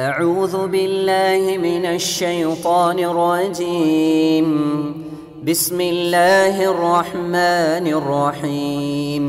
[0.00, 4.48] أعوذ بالله من الشيطان الرجيم
[5.44, 9.24] بسم الله الرحمن الرحيم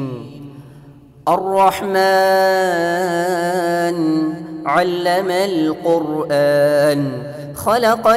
[2.67, 3.97] الرحمن
[4.67, 7.01] علم القرآن
[7.55, 8.07] خلق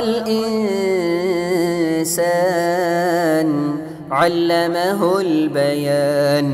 [2.21, 3.49] الإنسان
[4.13, 6.47] علمه البيان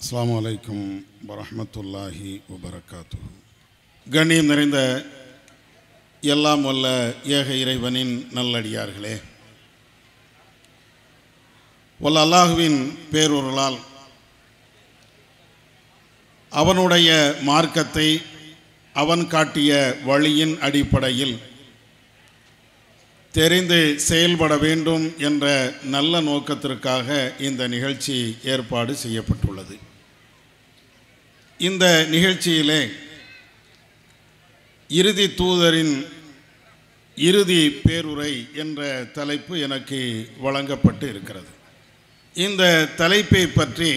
[0.00, 0.84] அஸ்ஸலாமு அலைக்கும்
[1.30, 3.18] வரஹ்மத்துல்லாஹி வபரகாத்து
[4.06, 4.78] கண்ணியம் நிறைந்த
[6.21, 9.21] எல்லாம் வல்ல ஏக இறைவனின் நல்லடியார்களே.
[11.99, 13.77] வல்ல அல்லாஹுவின் பேரொருளால்
[16.49, 18.21] அவனுடைய மார்க்கத்தை
[18.93, 21.39] அவன் காட்டிய வழியின் அடிப்படையில்
[23.31, 29.77] தெரிந்து செயல்பட வேண்டும் என்ற நல்ல நோக்கத்திற்காக இந்த நிகழ்ச்சி ஏற்பாடு செய்யப்பட்டுள்ளது.
[31.57, 32.89] இந்த நிகழ்ச்சியிலே
[34.89, 35.95] இறுதி தூதரின்
[37.15, 38.79] இறுதி பேருரை என்ற
[39.17, 39.99] தலைப்பு எனக்கு
[40.39, 41.51] வழங்கப்பட்டு இருக்கிறது.
[42.33, 42.63] இந்த
[43.01, 43.91] தலைப்பை பற்றி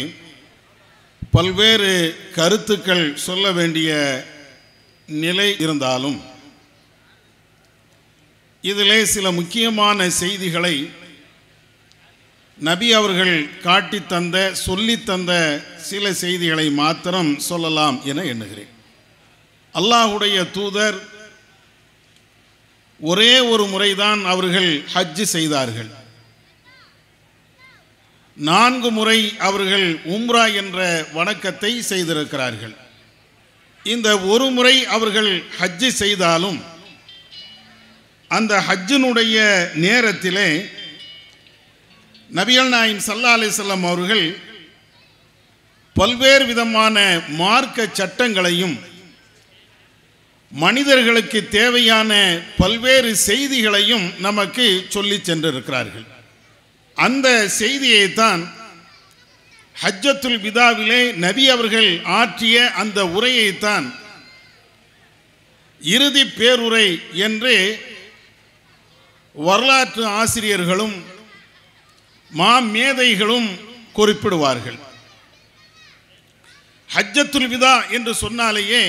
[1.30, 1.92] பல்வேறு
[2.34, 3.90] கருத்துக்கள் சொல்ல வேண்டிய
[5.06, 6.18] நிலை இருந்தாலும்
[8.62, 10.90] இதிலே சில முக்கியமான செய்திகளை
[12.58, 15.32] நபி அவர்கள் காட்டித்தந்த தந்த சொல்லி தந்த
[15.90, 18.71] சில செய்திகளை மாத்திரம் சொல்லலாம் என எண்ணுகிறேன்.
[19.74, 20.98] அல்லாஹுடைய தூதர்
[23.00, 25.90] ஒரே ஒரு முறைதான் அவர்கள் ஹஜ்ஜு செய்தார்கள்.
[28.36, 30.78] நான்கு முறை அவர்கள் உம்ரா என்ற
[31.16, 32.74] வணக்கத்தை செய்திருக்கிறார்கள்.
[33.84, 36.60] இந்த ஒரு முறை அவர்கள் ஹஜ்ஜு செய்தாலும்
[38.30, 39.36] அந்த ஹஜ்ஜினுடைய
[39.86, 40.48] நேரத்திலே
[42.38, 44.24] நபிகள் நாயம் சல்லா அலிசல்லாம் அவர்கள்
[45.96, 46.96] பல்வேறு விதமான
[47.40, 48.76] மார்க்க சட்டங்களையும்
[50.52, 56.04] மனிதர்களுக்கு தேவையான பல்வேறு செய்திகளையும் நமக்கு சொல்லி சென்றிருக்கிறார்கள்.
[56.94, 58.42] அந்த செய்தியைத்தான்
[59.82, 63.94] ஹஜ்ஜத்துல் விதாவிலே நபி அவர்கள் ஆற்றிய அந்த உரையைத்தான்
[65.80, 67.80] இறுதி பேருரை என்று
[69.34, 71.04] வரலாற்று ஆசிரியர்களும்
[72.30, 73.48] மாமேதைகளும்
[73.94, 74.78] குறிப்பிடுவார்கள்.
[76.94, 78.82] ஹஜ்ஜத்துல் விதா என்று சொன்னாலேயே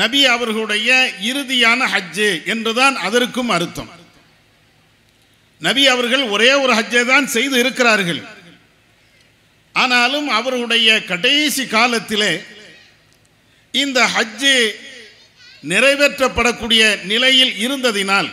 [0.00, 0.90] நபி அவர்களுடைய
[1.30, 3.90] இறுதியான ஹஜ்ஜு என்றுதான் அதற்கும் அர்த்தம்.
[5.60, 8.22] நபி அவர்கள் ஒரே ஒரு ஹஜ்ஜை தான் செய்து இருக்கிறார்கள்.
[9.72, 12.32] ஆனாலும் அவர்களுடைய கடைசி காலத்திலே
[13.70, 14.54] இந்த ஹஜ்ஜு
[15.72, 18.30] நிறைவேற்றப்படக்கூடிய நிலையில் இருந்ததினால்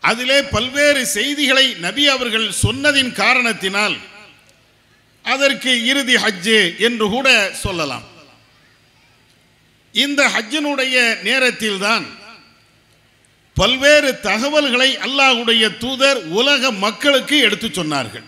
[0.00, 3.96] அதிலே பல்வேறு செய்திகளை நபி அவர்கள் சொன்னதின் காரணத்தினால்
[5.22, 7.28] அதற்கு இறுதி ஹஜ்ஜு என்று கூட
[7.64, 8.06] சொல்லலாம்.
[9.92, 12.06] இந்த ஹஜ்ஜினுடைய நேரத்தில்தான்
[13.54, 18.24] பல்வேறு தகவல்களை அல்லாஹுடைய தூதர் உலக மக்களுக்கு எடுத்து சொன்னார்கள்.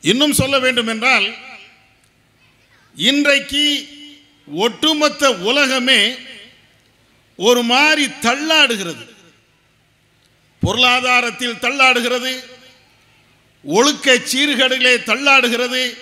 [0.00, 1.34] இன்னும் சொல்ல வேண்டும் என்றால்
[2.94, 3.88] இன்றைக்கு
[4.46, 6.14] ஒட்டுமொத்த உலகமே
[7.36, 9.06] ஒரு மாதிரி தள்ளாடுகிறது.
[10.60, 12.44] பொருளாதாரத்தில் தள்ளாடுகிறது.
[13.62, 15.98] ஒழுக்க சீர்கேடுகளே தள்ளாடுகிறது.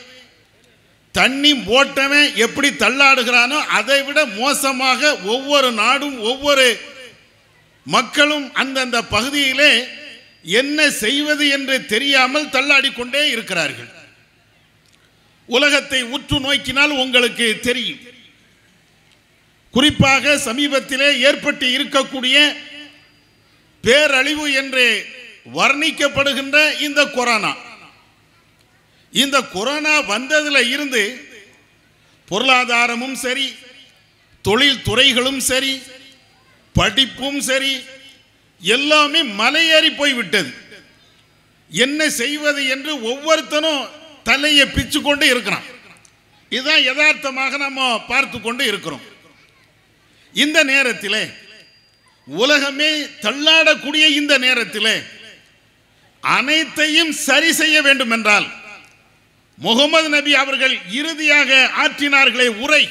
[1.19, 5.01] தண்ணி போட்டவன் எப்படி தள்ளாடுகிறானோ அதை விட மோசமாக
[5.35, 6.67] ஒவ்வொரு நாடும் ஒவ்வொரு
[7.87, 9.73] மக்களும் அந்தந்த பகுதியிலே
[10.61, 13.91] என்ன செய்வது என்று தெரியாமல் தள்ளாடி கொண்டே இருக்கிறார்கள்.
[15.49, 18.03] உலகத்தை உற்று நோக்கினால் உங்களுக்கு தெரியும்.
[19.75, 22.37] குறிப்பாக சமீபத்திலே ஏற்பட்டு இருக்கக்கூடிய
[23.85, 24.87] பேரழிவு என்று
[25.59, 27.53] வர்ணிக்கப்படுகின்ற இந்த கொரோனா.
[29.23, 31.03] இந்த கொரோனா வந்ததுல இருந்து
[32.29, 33.47] பொருளாதாரமும் சரி
[34.47, 35.75] தொழில் துறைகளும் சரி
[36.79, 37.73] படிப்பும் சரி
[38.61, 40.51] எல்லாமே மலையேறி போய்விட்டது.
[41.71, 43.83] என்ன செய்வது என்று ஒவ்வொருத்தனும்
[44.29, 45.67] தலையை பிச்சு கொண்டு இருக்கிறான்.
[46.53, 49.05] இதுதான் யதார்த்தமாக நம்ம பார்த்து கொண்டு இருக்கிறோம்.
[50.35, 51.21] இந்த நேரத்தில்
[52.27, 52.91] உலகமே
[53.25, 54.93] தள்ளாடக்கூடிய இந்த நேரத்தில்
[56.23, 58.47] அனைத்தையும் சரி செய்ய வேண்டும் என்றால்
[59.59, 61.51] முகமது நபி அவர்கள் இறுதியாக
[61.83, 62.85] ஆற்றினார்களே உரை.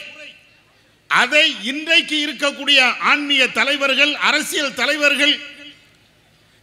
[1.09, 5.35] அதை இன்றைக்கு இருக்கக்கூடிய ஆன்மீக தலைவர்கள் அரசியல் தலைவர்கள்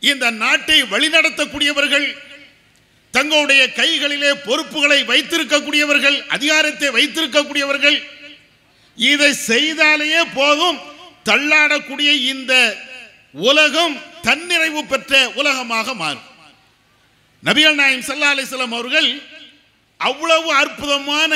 [0.03, 2.07] இந்த நாட்டை வழிநடத்தக்கூடியவர்கள்
[3.15, 7.99] தங்களுடைய கைகளிலே பொறுப்புகளை வைத்திருக்கக்கூடியவர்கள் அதிகாரத்தை வைத்திருக்கக்கூடியவர்கள்
[8.99, 10.79] இதை செய்தாலேயே போதும்
[11.25, 12.53] தள்ளாடக்கூடிய இந்த
[13.35, 16.27] உலகம் தன்னிறைவு பெற்ற உலகமாக மாறும்.
[17.43, 19.09] நபிகள் நாயம் சல்லா அலிஸ்லாம் அவர்கள்
[20.09, 21.33] அவ்வளவு அற்புதமான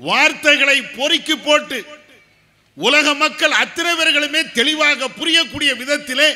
[0.00, 1.78] வார்த்தைகளை பொறுக்கி போட்டு
[2.76, 6.28] உலக மக்கள் அத்தனை பேர்களுமே தெளிவாக புரியக்கூடிய விதத்திலே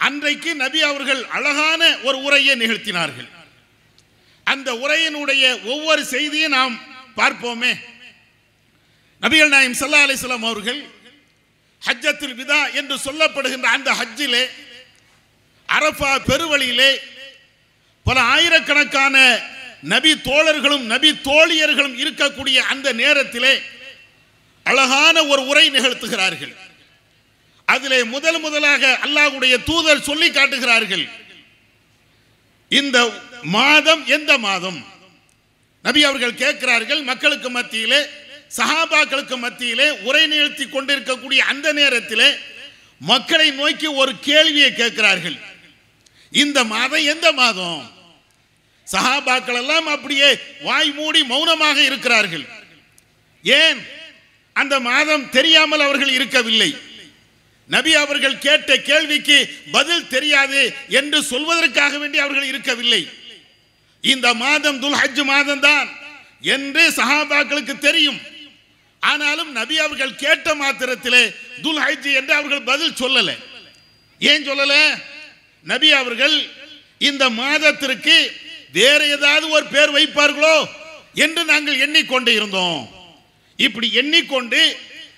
[0.00, 3.28] அன்றைக்கு நபி அவர்கள் அழகான ஒரு உரையை நிகழ்த்தினார்கள்.
[4.46, 5.42] அந்த உரையினுடைய
[5.72, 6.74] ஒவ்வொரு செய்தியும் நாம்
[7.18, 7.72] பார்ப்போமே.
[9.22, 10.80] நபிகள் நாயம் சல்லா அலிஸ்லாம் அவர்கள்
[11.82, 14.42] ஹஜ்ஜத்தில் விதா என்று சொல்லப்படுகின்ற அந்த ஹஜ்ஜிலே
[15.68, 16.90] அரபா பெருவழியிலே
[18.06, 19.16] பல ஆயிரக்கணக்கான
[19.82, 23.60] நபி தோழர்களும் நபி தோழியர்களும் இருக்கக்கூடிய அந்த நேரத்திலே
[24.62, 26.54] அழகான ஒரு உரை நிகழ்த்துகிறார்கள்.
[27.64, 31.08] அதிலே முதல் முதலாக அல்லாஹ்வுடைய தூதர் சொல்லி காட்டுகிறார்கள்.
[32.68, 33.10] இந்த
[33.42, 34.86] மாதம் எந்த மாதம்?
[35.82, 38.06] நபி அவர்கள் கேட்கிறார்கள் மக்களுக்கு மத்தியிலே
[38.56, 42.36] சஹாபாக்களுக்கு மத்தியிலே உரை நிகழ்த்தி கொண்டிருக்கக்கூடிய அந்த நேரத்திலே
[42.98, 45.36] மக்களை நோக்கி ஒரு கேள்வியை கேட்கிறார்கள்.
[46.30, 48.01] இந்த மாதம் எந்த மாதம்?
[48.92, 52.44] சஹாபாக்கள் எல்லாம் அப்படியே வாய் மூடி மௌனமாக இருக்கிறார்கள்.
[53.42, 53.78] ஏன்?
[54.52, 56.70] அந்த மாதம் தெரியாமல் அவர்கள் இருக்கவில்லை.
[57.66, 63.08] நபி அவர்கள் கேட்ட கேள்விக்கு பதில் தெரியாது என்று சொல்வதற்காக வேண்டி அவர்கள் இருக்கவில்லை.
[64.00, 65.88] இந்த மாதம் துல்ஹஜ் மாதம் தான்
[66.40, 68.20] என்று சஹாபாக்களுக்கு தெரியும்.
[69.00, 71.22] ஆனாலும் நபி அவர்கள் கேட்ட மாத்திரத்திலே
[71.62, 73.30] துல்ஹஜ் என்று அவர்கள் பதில் சொல்லல.
[74.18, 74.74] ஏன் சொல்லல?
[75.62, 76.36] நபி அவர்கள்
[76.98, 78.16] இந்த மாதத்திற்கு
[78.72, 80.56] வேற ஏதாவது ஒரு பேர் வைப்பார்களோ
[81.14, 82.82] என்று நாங்கள் எண்ணிக்கொண்டு இருந்தோம்.
[83.58, 84.60] இப்படி எண்ணிக்கொண்டு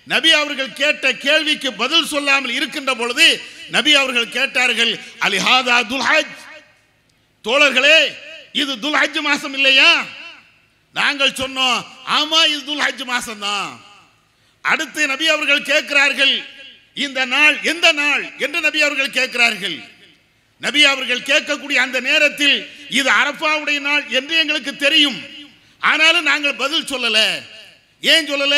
[0.06, 3.26] நபி அவர்கள் கேட்ட கேள்விக்கு பதில் சொல்லாமல் இருக்கின்ற பொழுது
[3.70, 6.34] நபி அவர்கள் கேட்டார்கள் அலிஹாதா துல்ஹஜ்?
[7.44, 7.98] தோழர்களே
[8.52, 10.06] இது துல்ஹஜ் மாசம் இல்லையா?
[10.94, 13.70] நாங்கள் சொன்னோம் ஆமா இது துல்ஹஜ் மாசம் தான்
[14.64, 16.34] அடுத்து நபி அவர்கள் கேட்கிறார்கள்
[16.96, 18.22] இந்த நாள் எந்த நாள்?
[18.38, 19.76] என்று நபி அவர்கள் கேட்கிறார்கள்.
[20.64, 22.56] நபி அவர்கள் கேட்கக்கூடிய அந்த நேரத்தில்
[22.99, 25.19] இது அரபாவுடைய நாள் என்று எங்களுக்கு தெரியும்.
[25.90, 27.19] ஆனாலும் நாங்கள் பதில் சொல்லல.
[28.12, 28.56] ஏன் சொல்லல?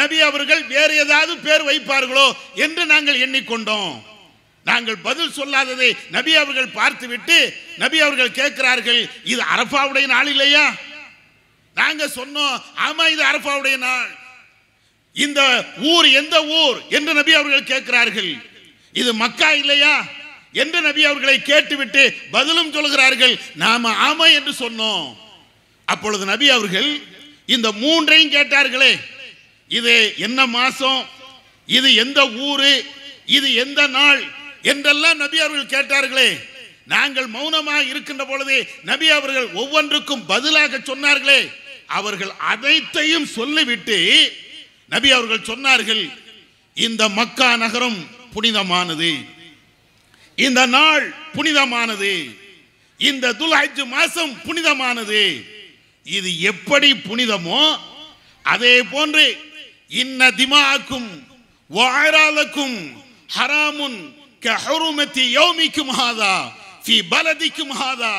[0.00, 2.26] நபி அவர்கள் வேறு ஏதாவது பேர் வைப்பார்களோ
[2.64, 3.94] என்று நாங்கள் எண்ணிக்கொண்டோம்.
[4.70, 7.38] நாங்கள் பதில் சொல்லாததை நபி அவர்கள் பார்த்துவிட்டு
[7.82, 9.00] நபி அவர்கள் கேட்கிறார்கள்
[9.32, 10.66] இது அரபாவுடைய நாள் இல்லையா?
[11.74, 12.56] நாங்க சொன்னோம்
[12.86, 14.10] ஆமா இது அரபாவுடைய நாள்.
[15.24, 15.40] இந்த
[15.92, 18.32] ஊர் எந்த ஊர் என்று நபி அவர்கள் கேட்கிறார்கள்.
[18.92, 19.94] இது மக்கா இல்லையா?
[20.62, 22.02] என்று நபி அவர்களை கேட்டுவிட்டு
[22.34, 25.06] பதிலும் சொல்கிறார்கள் நாம ஆமா என்று சொன்னோம்.
[25.92, 26.90] அப்பொழுது நபி அவர்கள்
[27.54, 28.92] இந்த மூன்றையும் கேட்டார்களே
[29.78, 29.94] இது
[30.26, 31.00] என்ன மாசம்?
[31.78, 32.72] இது எந்த ஊரு?
[33.36, 34.20] இது எந்த நாள்?
[34.72, 36.28] என்றெல்லாம் நபி அவர்கள் கேட்டார்களே.
[36.94, 38.56] நாங்கள் மௌனமாக இருக்கின்ற பொழுது
[38.90, 41.40] நபி அவர்கள் ஒவ்வொன்றுக்கும் பதிலாக சொன்னார்களே.
[41.98, 43.98] அவர்கள் அனைத்தையும் சொல்லிவிட்டு
[44.94, 46.04] நபி அவர்கள் சொன்னார்கள்
[46.86, 47.98] இந்த மக்கா நகரம்
[48.34, 49.10] புனிதமானது.
[50.38, 51.04] இந்த நாள்
[51.34, 52.12] புனிதமானது.
[53.00, 55.22] இந்த துல்ஹஜ் மாசம் புனிதமானது.
[56.06, 57.62] இது எப்படி புனிதமோ
[58.44, 59.26] அதே போன்று
[60.02, 61.08] இன்ன திமாக்கும்
[61.70, 62.76] வாராலக்கும்
[63.36, 63.98] ஹராமுன்
[64.42, 66.34] கஹருமத்தி யௌமிக்கும் ஹாதா
[66.84, 68.14] ஃபி பலதிக்கும் ஹாதா.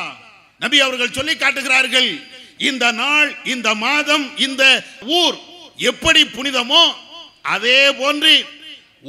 [0.62, 2.10] நபி அவர்கள் சொல்லி காட்டுகிறார்கள்
[2.68, 4.62] இந்த நாள் இந்த மாதம் இந்த
[5.20, 5.36] ஊர்
[5.90, 6.84] எப்படி புனிதமோ
[7.54, 8.32] அதே போன்று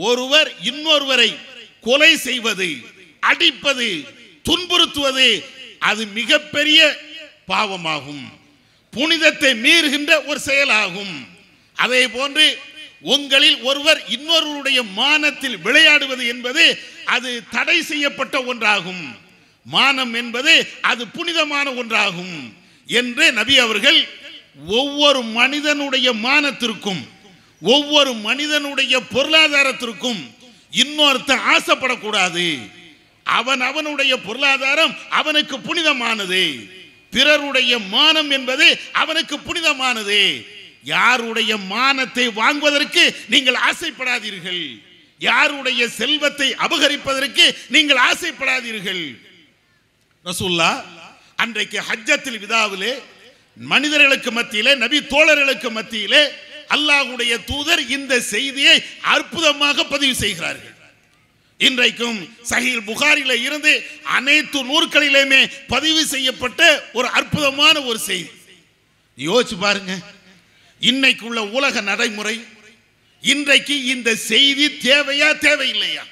[0.08, 1.30] ஒருவர் இன்னொருவரை
[1.86, 2.70] கொலை செய்வது
[3.20, 4.06] அடிப்பது
[4.50, 5.44] துன்புறுத்துவது
[5.80, 6.80] அது மிகப்பெரிய
[7.48, 8.24] பாவமாகும்.
[8.92, 11.28] புனிதத்தை மீறுகின்ற ஒரு செயலாகும்.
[11.76, 12.58] அதே போன்று
[13.02, 19.04] உங்களில் ஒருவர் இன்னொருவருடைய மானத்தில் விளையாடுவது என்பது அது தடை செய்யப்பட்ட ஒன்றாகும்.
[19.66, 22.36] மானம் என்பது அது புனிதமான ஒன்றாகும்
[22.88, 24.08] என்று நபி அவர்கள்
[24.68, 27.02] ஒவ்வொரு மனிதனுடைய மானத்திற்கும்
[27.62, 30.22] ஒவ்வொரு மனிதனுடைய பொருளாதாரத்திற்கும்
[30.72, 32.46] இன்னொருத்தன் ஆசைப்படக்கூடாது.
[33.38, 36.44] அவன் அவனுடைய பொருளாதாரம் அவனுக்கு புனிதமானது.
[37.16, 38.68] பிறருடைய மானம் என்பது
[39.02, 40.22] அவனுக்கு புனிதமானது.
[40.96, 44.64] யாருடைய மானத்தை வாங்குவதற்கு நீங்கள் ஆசைப்படாதீர்கள்.
[45.30, 47.46] யாருடைய செல்வத்தை அபகரிப்பதற்கு
[47.76, 49.04] நீங்கள் ஆசைப்படாதீர்கள்.
[50.26, 50.72] ரசூல்லா
[51.44, 52.94] அன்றைக்கு ஹஜ்ஜத்தில் விதாவிலே
[53.72, 56.22] மனிதர்களுக்கு மத்தியிலே நபி தோழர்களுக்கு மத்தியிலே
[56.76, 58.76] அல்லாஹுடைய தூதர் இந்த செய்தியை
[59.14, 60.76] அற்புதமாக பதிவு செய்கிறார்கள்.
[61.68, 68.30] இன்றைக்கும் சஹீல் புகாரில இருந்து அனைத்து நூற்களிலுமே பதிவு செய்யப்பட்ட ஒரு அற்புதமான ஒரு செய்தி.
[69.18, 70.00] யோசிச்சு பாருங்க.
[70.80, 72.46] இன்னைக்கு உள்ள உலக நடைமுறை
[73.22, 76.04] இன்றைக்கு இந்த செய்தி தேவையா தேவையில்லையா?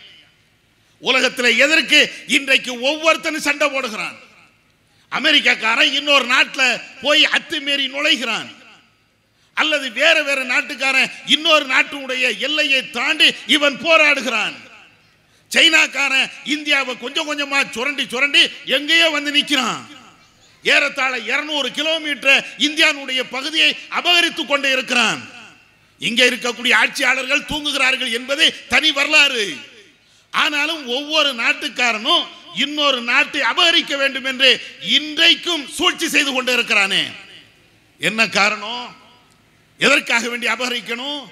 [0.99, 4.17] உலகத்தில் எதற்கு இன்றைக்கு ஒவ்வொருத்தனும் சண்டை போடுகிறான்?
[5.11, 8.55] அமெரிக்காக்காரன் இன்னொரு நாட்டில் போய் அத்துமீறி நுழைகிறான்.
[9.53, 14.65] அல்லது வேற வேற நாட்டுக்காரன் இன்னொரு நாட்டினுடைய எல்லையை தாண்டி இவன் போராடுகிறான்.
[15.55, 19.85] சைனாக்காரன் இந்தியாவை கொஞ்சம் கொஞ்சமா சுரண்டி சுரண்டி எங்கேயோ வந்து நிற்கிறான்
[20.63, 25.21] ஏறத்தாழ இருநூறு கிலோமீட்டர் இந்தியாவுடைய பகுதியை அபகரித்து கொண்டு இருக்கிறான்.
[25.99, 29.45] இங்கே இருக்கக்கூடிய ஆட்சியாளர்கள் தூங்குகிறார்கள் என்பதே தனி வரலாறு.
[30.33, 32.25] ஆனாலும் ஒவ்வொரு நாட்டுக்காரனும்
[32.63, 34.49] இன்னொரு நாட்டை அபகரிக்க வேண்டும் என்று
[34.97, 37.03] இன்றைக்கும் சூழ்ச்சி செய்து கொண்டு இருக்கிறானே
[37.97, 38.95] என்ன காரணம்?
[39.79, 41.23] எதற்காக வேண்டி அபகரிக்கணும்?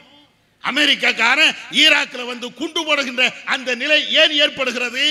[0.65, 5.05] அமெரிக்காக்காரன் ஈராக்கில் வந்து குண்டு போடுகின்ற அந்த நிலை ஏன் ஏற்படுகிறது?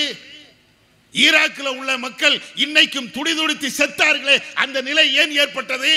[1.13, 2.35] ஈராக்கில் உள்ள மக்கள்
[2.65, 5.93] இன்னைக்கும் துடிதுடித்து செத்தார்களே அந்த நிலை ஏன் ஏற்பட்டது?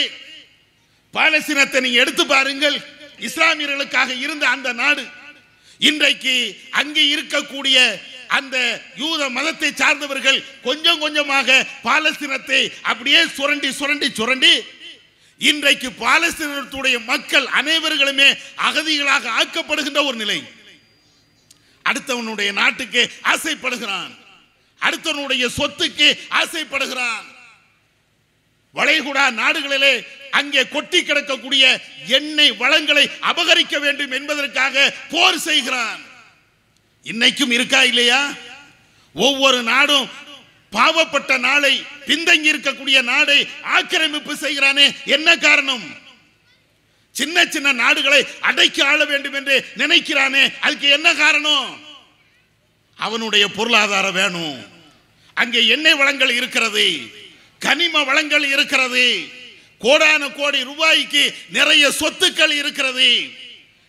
[1.15, 2.77] பாலஸ்தீனத்தை நீங்க எடுத்து பாருங்கள்.
[3.29, 5.05] இஸ்லாமியர்களுக்காக இருந்த அந்த நாடு
[5.81, 6.35] இன்றைக்கு
[6.81, 7.79] அங்கே இருக்கக்கூடிய
[8.39, 8.57] அந்த
[8.97, 11.49] யூத மதத்தை சார்ந்தவர்கள் கொஞ்சம் கொஞ்சமாக
[11.85, 14.53] பாலஸ்தீனத்தை அப்படியே சுரண்டி சுரண்டி சுரண்டி
[15.39, 20.43] இன்றைக்கு பாலஸ்தீனத்துடைய மக்கள் அனைவர்களுமே அகதிகளாக ஆக்கப்படுகின்ற ஒரு நிலை.
[21.85, 24.19] அடுத்தவனுடைய நாட்டுக்கு ஆசைப்படுகிறான்.
[24.81, 27.25] அடுத்தவனுடைய சொத்துக்கு ஆசைப்படுகிறான்.
[28.75, 36.01] வளைகுடா நாடுகளிலே அங்கே கொட்டி கிடக்கக்கூடிய எண்ணெய் வளங்களை அபகரிக்க வேண்டும் என்பதற்காக போர் செய்கிறான்.
[37.05, 38.33] இன்னைக்கும் இருக்கா இல்லையா?
[39.15, 40.09] ஒவ்வொரு நாடும்
[40.73, 45.87] பாவப்பட்ட நாளை பின்தங்கி இருக்கக்கூடிய நாடை ஆக்கிரமிப்பு செய்கிறானே என்ன காரணம்?
[47.13, 51.81] சின்ன சின்ன நாடுகளை அடைக்கி ஆள வேண்டும் என்று நினைக்கிறானே அதுக்கு என்ன காரணம்?
[52.97, 54.67] அவனுடைய பொருளாதாரம் வேணும்
[55.35, 56.87] அங்கே எண்ணெய் வளங்கள் இருக்கிறது
[57.59, 59.27] கனிம வளங்கள் இருக்கிறது
[59.81, 63.31] கோடான கோடி ரூபாய்க்கு நிறைய சொத்துக்கள் இருக்கிறது.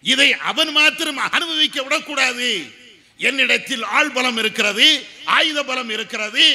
[0.01, 2.77] இதை அவன் மாத்திரம் அனுபவிக்க விடக்கூடாது.
[3.19, 4.87] என்னிடத்தில் ஆள் பலம் இருக்கிறது
[5.37, 6.45] ஆயுத பலம் இருக்கிறது.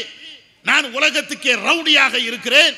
[0.62, 2.74] நான் உலகத்துக்கே ரவுடியாக இருக்கிறேன்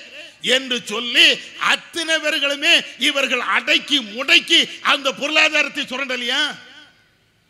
[0.57, 1.27] என்று சொல்லி
[1.73, 4.61] அத்தனை பேர்களுமே இவர்கள் அடக்கி முடக்கி
[4.93, 6.43] அந்த பொருளாதாரத்தை சுரண்டலையா?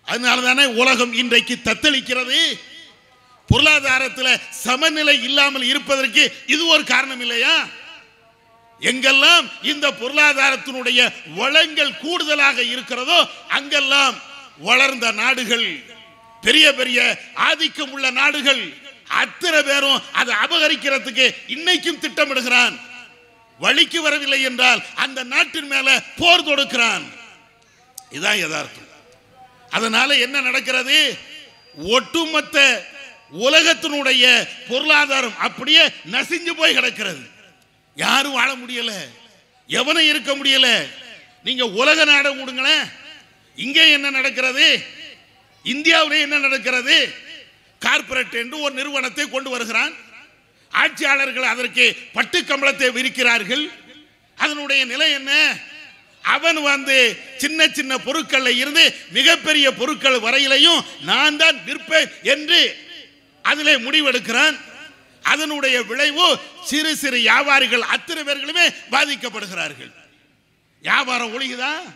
[0.07, 2.41] அதனால தானே உலகம் இன்றைக்கு தத்தளிக்கிறது.
[3.49, 7.57] பொருளாதாரத்தில் சமநிலை இல்லாமல் இருப்பதற்கு இது ஒரு காரணம் இல்லையா?
[8.83, 11.01] எங்கெல்லாம் இந்த பொருளாதாரத்தினுடைய
[11.41, 14.17] வளங்கள் கூடுதலாக இருக்கிறதோ அங்கெல்லாம்
[14.59, 15.96] வளர்ந்த நாடுகள்
[16.47, 18.73] பெரிய பெரிய ஆதிக்கம் உள்ள நாடுகள்.
[19.09, 22.81] அத்தனை பேரும் அதை அபகரிக்கிறதுக்கு இன்னைக்கும் திட்டமிடுகிறான்.
[23.59, 27.03] வழிக்கு வரவில்லை என்றால் அந்த நாட்டின் மேல போர் தொடுக்கிறான்.
[28.11, 28.87] இதான் யதார்த்தம்.
[29.71, 31.19] அதனால என்ன நடக்கிறது?
[31.77, 32.87] ஒட்டுமொத்த
[33.41, 37.21] உலகத்தினுடைய பொருளாதாரம் அப்படியே நசிஞ்சு போய் கிடக்கிறது.
[37.95, 38.93] யாரும் வாழ முடியல.
[39.67, 40.87] எவனும் இருக்க முடியல.
[41.45, 42.93] நீங்க உலக நாட விடுங்களேன்
[43.57, 44.95] இங்கே என்ன நடக்கிறது?
[45.75, 46.97] இந்தியாவிலே என்ன நடக்கிறது?
[47.83, 49.95] கார்ப்பரேட் என்று ஒரு நிறுவனத்தை கொண்டு வருகிறான்.
[50.73, 51.85] ஆட்சியாளர்கள் அதற்கு
[52.17, 53.65] பட்டு கம்பளத்தை விரிக்கிறார்கள்.
[54.43, 55.33] அதனுடைய நிலை என்ன?
[56.35, 56.97] அவன் வந்து
[57.43, 60.81] சின்ன சின்ன பொருட்கள்ல இருந்து மிகப்பெரிய பொருட்கள் வரையிலையும்
[61.11, 62.61] நான் தான் விற்பேன் என்று
[63.51, 64.57] அதிலே முடிவெடுக்கிறான்.
[65.33, 66.27] அதனுடைய விளைவு
[66.71, 69.93] சிறு சிறு வியாபாரிகள் அத்தனை பேர்களுமே பாதிக்கப்படுகிறார்கள்.
[70.85, 71.87] வியாபாரம் ஒழுகுதான்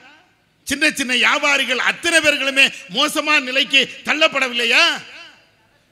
[0.70, 4.84] சின்ன சின்ன வியாபாரிகள் அத்தனை பேர்களுமே மோசமான நிலைக்கு தள்ளப்படவில்லையா?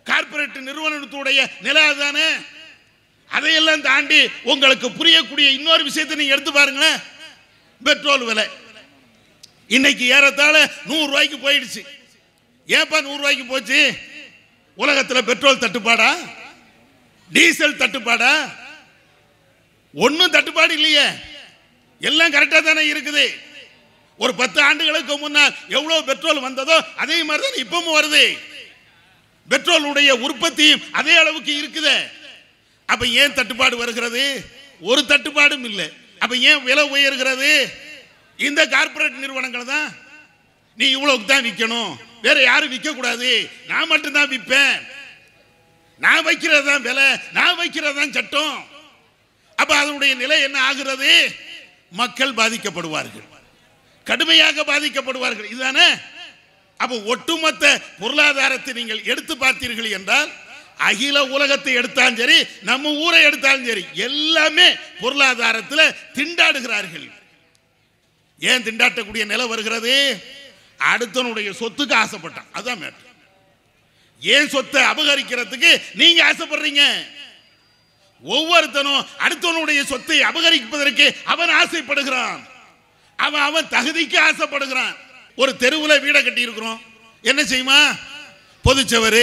[0.04, 2.28] கார்பரேட் நிறுவனத்துடைய நிலை அதுதானே?
[3.28, 6.98] அதையெல்லாம் தாண்டி உங்களுக்கு புரியக்கூடிய இன்னொரு விஷயத்தை நீங்க எடுத்து பாருங்களேன்.
[7.84, 8.46] பெட்ரோல் விலை.
[9.68, 11.82] இன்னைக்கு ஏறத்தாழ நூறு ரூபாய்க்கு போயிடுச்சு.
[12.66, 13.80] ஏப்பா நூறு ரூபாய்க்கு போச்சு?
[14.74, 16.10] உலகத்தில் பெட்ரோல் தட்டுப்பாடா?
[17.32, 18.32] டீசல் தட்டுப்பாடா?
[19.94, 21.06] ஒன்றும் தட்டுப்பாடு இல்லையே.
[22.00, 23.46] எல்லாம் கரெக்டாக தானே இருக்குது.
[24.22, 28.24] ஒரு பத்து ஆண்டுகளுக்கு முன்னால் எவ்வளவு பெட்ரோல் வந்ததோ அதே மாதிரி தான் இப்பவும் வருது.
[29.50, 31.96] பெட்ரோலுடைய உற்பத்தியும் அதே அளவுக்கு இருக்குது.
[32.92, 34.24] அப்ப ஏன் தட்டுப்பாடு வருகிறது?
[34.90, 35.88] ஒரு தட்டுப்பாடும் இல்லை.
[36.24, 37.52] அப்ப ஏன் விலை உயர்கிறது?
[38.48, 39.88] இந்த கார்ப்பரேட் நிறுவனங்கள் தான்.
[40.78, 41.92] நீ இவ்வளவுக்கு தான் விற்கணும்.
[42.26, 43.30] வேற யாரும் விற்க கூடாது
[43.70, 44.76] நான் மட்டும்தான் விற்பேன்.
[46.04, 47.08] நான் வைக்கிறது தான் விலை.
[47.38, 48.58] நான் வைக்கிறது தான் சட்டம்.
[49.60, 51.12] அப்ப அதனுடைய நிலை என்ன ஆகிறது?
[52.00, 53.27] மக்கள் பாதிக்கப்படுவார்கள்.
[54.10, 55.50] கடுமையாக பாதிக்கப்படுவார்கள்.
[55.54, 55.88] இதுதானே?
[56.82, 57.64] அப்போ ஒட்டுமொத்த
[58.00, 60.30] பொருளாதாரத்தை நீங்கள் எடுத்து பார்த்தீர்கள் என்றால்
[60.88, 62.38] அகில உலகத்தை எடுத்தாலும் சரி
[62.68, 64.66] நம்ம ஊரை எடுத்தாலும் சரி எல்லாமே
[65.02, 67.06] பொருளாதாரத்தில் திண்டாடுகிறார்கள்.
[68.50, 69.94] ஏன் திண்டாட்டக்கூடிய நிலை வருகிறது?
[70.90, 72.50] அடுத்தனுடைய சொத்துக்கு ஆசைப்பட்டான்.
[72.58, 73.06] அதான் மேட்டர்
[74.22, 76.84] ஏன் சொத்தை அபகரிக்கிறதுக்கு நீங்க ஆசைப்படுறீங்க?
[78.24, 82.40] ஒவ்வொருத்தனும் அடுத்தவனுடைய சொத்தை அபகரிப்பதற்கு அவன் ஆசைப்படுகிறான்.
[83.24, 84.94] அவன் அவன் தகுதிக்கு ஆசைப்படுகிறான்.
[85.40, 86.80] ஒரு தெருவில் வீடை கட்டி இருக்கிறோம்
[87.30, 87.78] என்ன செய்யுமா?
[88.64, 89.22] பொதுச்சவர்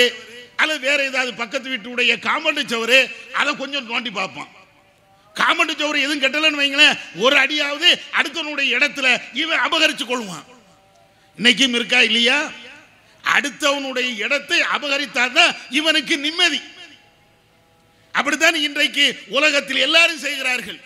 [0.62, 3.00] அல்லது வேற ஏதாவது பக்கத்து வீட்டுடைய காம்பவுண்டு சவரு
[3.40, 4.52] அதை கொஞ்சம் தோண்டி பார்ப்பான்.
[5.36, 10.46] காம்பவுண்டு சவரு எதுவும் கட்டலன்னு வைங்களேன் ஒரு அடியாவது அடுத்தவனுடைய இடத்துல இவன் அபகரிச்சு கொள்வான்.
[11.38, 12.40] இன்னைக்கும் இருக்கா இல்லையா?
[13.36, 16.62] அடுத்தவனுடைய இடத்தை அபகரித்தாதான் இவனுக்கு நிம்மதி.
[18.12, 19.06] அப்படித்தான் இன்றைக்கு
[19.38, 20.80] உலகத்தில் எல்லாரும் செய்கிறார்கள்.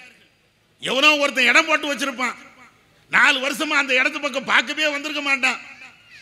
[0.79, 2.37] எவனோ ஒருத்தன் இடம் போட்டு வச்சிருப்பான்.
[3.09, 5.59] நாலு வருஷமா அந்த இடத்து பக்கம் பார்க்கவே வந்திருக்க மாட்டான்.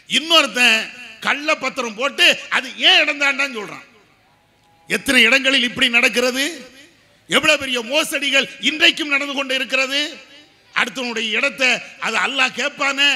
[0.07, 0.89] இன்னொருத்தன்
[1.19, 3.85] கள்ள பத்திரம் போட்டு அது ஏன் இடம் தாண்டான்னு சொல்றான்.
[4.87, 6.43] எத்தனை இடங்களில் இப்படி நடக்கிறது?
[7.27, 10.17] எவ்வளவு பெரிய மோசடிகள் இன்றைக்கும் நடந்து கொண்டு இருக்கிறது?
[10.75, 13.09] அடுத்தவனுடைய இடத்தை அது அல்லாஹ் கேட்பானே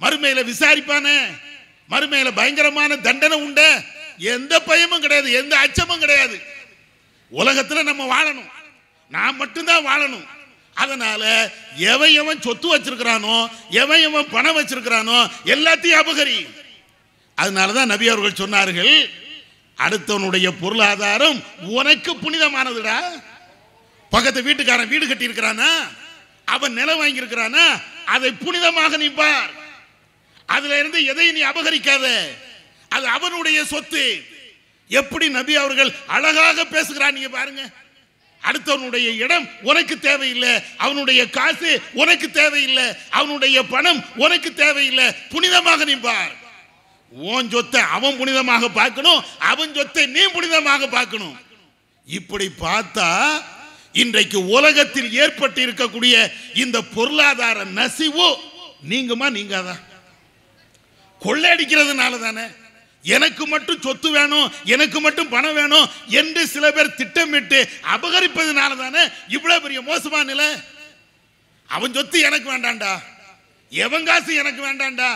[0.00, 1.16] மறுமையில விசாரிப்பானே
[1.90, 3.84] மறுமையில பயங்கரமான தண்டனை உண்ட
[4.18, 6.36] எந்த பயமும் கிடையாது எந்த அச்சமும் கிடையாது.
[7.32, 8.50] உலகத்துல நம்ம வாழணும்.
[9.10, 10.26] நான் மட்டும்தான் வாழணும்.
[10.74, 16.46] அதனால எவன் எவன் சொத்து வச்சிருக்கிறானோ எவன் எவன் பணம் வச்சிருக்கிறானோ எல்லாத்தையும் அபகரி.
[17.36, 19.10] அதனாலதான் நபி அவர்கள் சொன்னார்கள்
[19.78, 22.98] அடுத்தவனுடைய பொருளாதாரம் உனக்கு புனிதமானதுடா.
[24.10, 25.70] பக்கத்து வீட்டுக்காரன் வீடு கட்டி இருக்கிறானா
[26.44, 29.50] அவன் நிலம் வாங்கி இருக்கிறானா அதை புனிதமாக நீ பார்.
[30.46, 32.06] அதுல இருந்து எதையும் நீ அபகரிக்காத?
[32.88, 34.22] அது அவனுடைய சொத்து.
[34.88, 37.70] எப்படி நபி அவர்கள் அழகாக பேசுகிறான் நீங்க பாருங்க.
[38.48, 40.52] அடுத்தவனுடைய இடம் உனக்கு தேவையில்லை.
[40.76, 41.70] அவனுடைய காசு
[42.02, 42.86] உனக்கு தேவையில்லை.
[43.10, 45.06] அவனுடைய பணம் உனக்கு தேவையில்லை.
[45.32, 46.34] புனிதமாக நீ பார்.
[47.12, 49.24] உன் சொத்தை அவன் புனிதமாக பார்க்கணும்.
[49.38, 51.36] அவன் சொத்தை நீ புனிதமாக பார்க்கணும்.
[52.06, 53.10] இப்படி பார்த்தா
[54.02, 56.14] இன்றைக்கு உலகத்தில் ஏற்பட்டு இருக்கக்கூடிய
[56.54, 58.28] இந்த பொருளாதார நசிவு
[58.90, 59.28] நீங்குமா
[59.68, 59.82] தான்
[61.22, 62.44] கொள்ளையடிக்கிறதுனால தானே
[63.04, 67.58] எனக்கு மட்டும் சொத்து வேணும் எனக்கு மட்டும் பணம் வேணும் என்று சில பேர் திட்டமிட்டு
[67.94, 70.48] அபகரிப்பதனால தானே இவ்வளவு பெரிய மோசமான நிலை?
[71.68, 72.92] அவன் சொத்து எனக்கு வேண்டாம்டா
[73.72, 75.10] எவன் காசு எனக்கு வேண்டாம்டா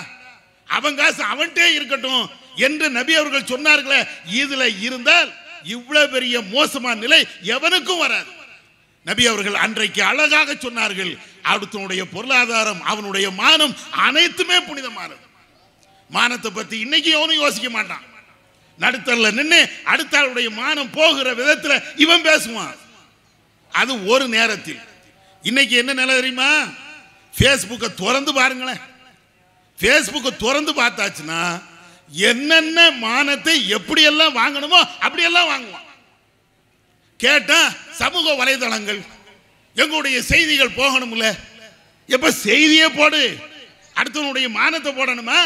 [0.68, 4.00] அவன் காசு அவன்கிட்டே இருக்கட்டும் என்று நபி அவர்கள் சொன்னார்களே
[4.32, 5.30] இதுல இருந்தால்
[5.62, 8.30] இவ்வளவு பெரிய மோசமான நிலை எவனுக்கும் வராது.
[9.06, 15.27] நபி அவர்கள் அன்றைக்கு அழகாக சொன்னார்கள் அடுத்தனுடைய பொருளாதாரம் அவனுடைய மானம் அனைத்துமே புனிதமானது.
[16.10, 18.04] மானத்தை பற்றி இன்னைக்கு எவனும் யோசிக்க மாட்டான்.
[18.80, 22.76] நடுத்தரில் நின்று அடுத்த ஆளுடைய மானம் போகிற விதத்தில் இவன் பேசுவான்.
[23.72, 24.80] அது ஒரு நேரத்தில்.
[25.42, 26.50] இன்னைக்கு என்ன நிலை தெரியுமா?
[27.38, 28.80] ஃபேஸ்புக்கை திறந்து பாருங்களேன்.
[29.78, 31.42] ஃபேஸ்புக்கை திறந்து பார்த்தாச்சுன்னா
[32.10, 35.86] என்னென்ன மானத்தை எப்படியெல்லாம் வாங்கணுமோ அப்படியெல்லாம் வாங்குவான்.
[37.16, 37.60] கேட்டா
[38.00, 39.00] சமூக வலைதளங்கள்
[39.74, 41.26] எங்களுடைய செய்திகள் போகணும்ல.
[42.06, 43.22] எப்ப செய்தியே போடு.
[43.98, 45.40] அடுத்தவனுடைய மானத்தை போடணுமா?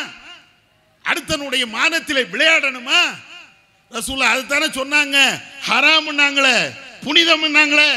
[1.11, 3.01] அடுத்தனுடைய மானத்தில் விளையாடணுமா?
[3.91, 5.19] ரசூல்லா அதுதானே சொன்னாங்க.
[5.69, 6.57] ஹராம்னாங்களே
[7.07, 7.91] புனிதம்னாங்களே.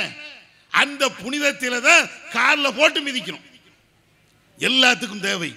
[0.71, 3.45] அந்த புனிதத்தில தான் காரில் போட்டு மிதிக்கணும்.
[4.59, 5.51] எல்லாத்துக்கும் தேவை.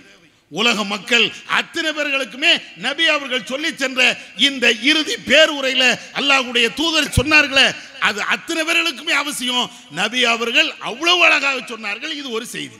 [0.50, 1.24] உலக மக்கள்
[1.58, 2.52] அத்தனை பேர்களுக்குமே
[2.84, 4.02] நபி அவர்கள் சொல்லி சென்ற
[4.36, 7.66] இந்த இறுதி பேருரையில் அல்லாஹுடைய தூதர் சொன்னார்களே
[8.08, 9.70] அது அத்தனை பேர்களுக்குமே அவசியம்.
[9.90, 12.78] நபி அவர்கள் அவ்வளவு அழகாக சொன்னார்கள் இது ஒரு செய்தி.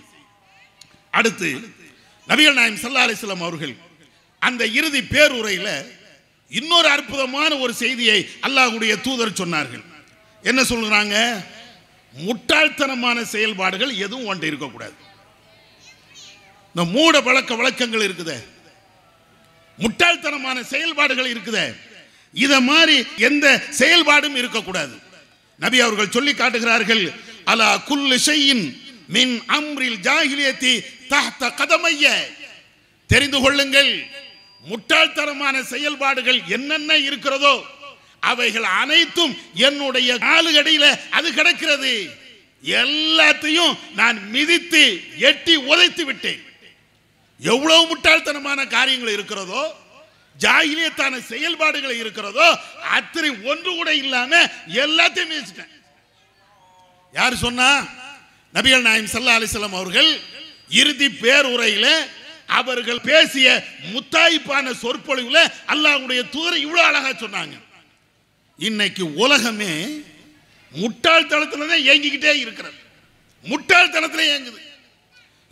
[1.11, 1.50] அடுத்து
[2.28, 3.74] நபிகள் நாயம் சல்லா அலிஸ்லாம் அவர்கள்
[4.38, 5.68] அந்த இறுதி பேருரையில
[6.48, 9.85] இன்னொரு அற்புதமான ஒரு செய்தியை அல்லாஹுடைய தூதர் சொன்னார்கள்.
[10.42, 11.16] என்ன சொல்கிறாங்க
[12.27, 14.94] முட்டாள்தனமான செயல்பாடுகள் எதுவும் ஒன்று இருக்கக்கூடாது.
[16.74, 18.38] இந்த மூட பழக்க வழக்கங்கள் இருக்குதே.
[19.83, 21.66] முட்டாள்தனமான செயல்பாடுகள் இருக்குதே.
[22.33, 23.46] இதை மாதிரி எந்த
[23.79, 24.94] செயல்பாடும் இருக்கக்கூடாது.
[25.59, 27.12] நபி அவர்கள் சொல்லி காட்டுகிறார்கள்
[27.44, 28.64] அலா குல்லு ஷையின்
[29.09, 30.72] மின் அம்ரில் ஜாகிலியத்தி
[31.12, 32.07] தஹ்த கதமைய.
[33.07, 33.92] தெரிந்து கொள்ளுங்கள்
[34.66, 37.55] முட்டாள்தனமான செயல்பாடுகள் என்னென்ன இருக்கிறதோ
[38.21, 41.92] அவைகள் அனைத்தும் என்னுடைய காலுகடியில அது கிடக்கிறது.
[42.64, 44.83] எல்லாத்தையும் நான் மிதித்து
[45.16, 46.42] எட்டி உதைத்து விட்டேன்.
[47.40, 49.62] எவ்வளவு முட்டாள்தனமான காரியங்கள் இருக்கிறதோ
[50.40, 52.49] ஜாகிலியத்தான செயல்பாடுகள் இருக்கிறதோ
[52.81, 54.33] அத்தனை ஒன்று கூட இல்லாம
[54.66, 55.73] எல்லாத்தையும் மிதிச்சிட்டேன்.
[57.14, 57.71] யார் சொன்னா?
[58.55, 60.21] நபிகள் நாயம் சல்லா அலிஸ்லாம் அவர்கள்
[60.68, 61.92] இறுதி பேருரையில்
[62.56, 63.46] அவர்கள் பேசிய
[63.92, 67.56] முத்தாய்ப்பான சொற்பொழிவில் அல்லாவுடைய தூதர் இவ்வளோ அழகாக சொன்னாங்க.
[68.58, 69.72] இன்னைக்கு உலகமே
[70.74, 72.78] முட்டாள்தனத்தில் தான் இயங்கிக்கிட்டே இருக்கிறது.
[73.50, 74.61] முட்டாள்தனத்தில் இயங்குது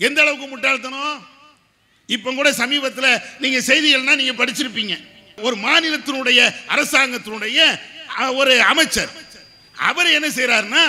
[0.07, 1.19] எந்த அளவுக்கு முட்டாள்தனம்?
[2.09, 4.97] இப்போ கூட சமீபத்தில் நீங்கள் செய்திகள்னா நீங்கள் படிச்சிருப்பீங்க.
[5.47, 6.41] ஒரு மாநிலத்தினுடைய
[6.75, 7.61] அரசாங்கத்தினுடைய
[8.41, 9.13] ஒரு அமைச்சர்.
[9.75, 10.85] அவர் என்ன செய்கிறாருன்னா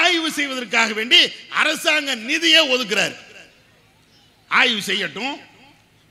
[0.00, 1.20] ஆய்வு செய்வதற்காக வேண்டி
[1.62, 3.14] அரசாங்க நிதியை ஒதுக்குறாரு.
[4.48, 5.34] ஆய்வு செய்யட்டும்.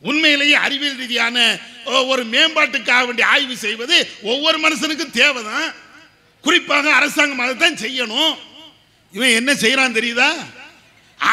[0.01, 5.73] உண்மையிலேயே அறிவியல் ரீதியான ஒரு மேம்பாட்டுக்காக வேண்டி ஆய்வு செய்வது ஒவ்வொரு மனுஷனுக்கும் தேவைதான்.
[6.41, 8.37] குறிப்பாக அரசாங்கம் அதை தான் செய்யணும்.
[9.11, 10.29] இவன் என்ன செய்யறான் தெரியுதா?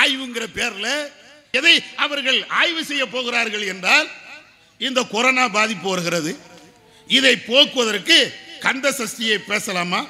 [0.02, 1.10] ஆய்வுங்கிற பேர்ல
[1.50, 4.08] எதை அவர்கள் ஆய்வு செய்ய போகிறார்கள் என்றால்
[4.78, 6.38] இந்த கொரோனா பாதிப்பு வருகிறது.
[7.06, 10.06] இதை போக்குவதற்கு கந்த சஷ்டியை பேசலாமா?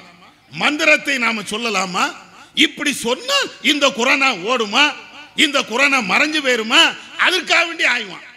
[0.49, 2.15] மந்திரத்தை நாம சொல்லலாமா?
[2.53, 4.95] இப்படி சொன்னால் இந்த கொரோனா ஓடுமா?
[5.35, 6.95] இந்த கொரோனா மறைஞ்சு போயிருமா?
[7.17, 8.29] அதற்காக வேண்டி ஆய்வான்.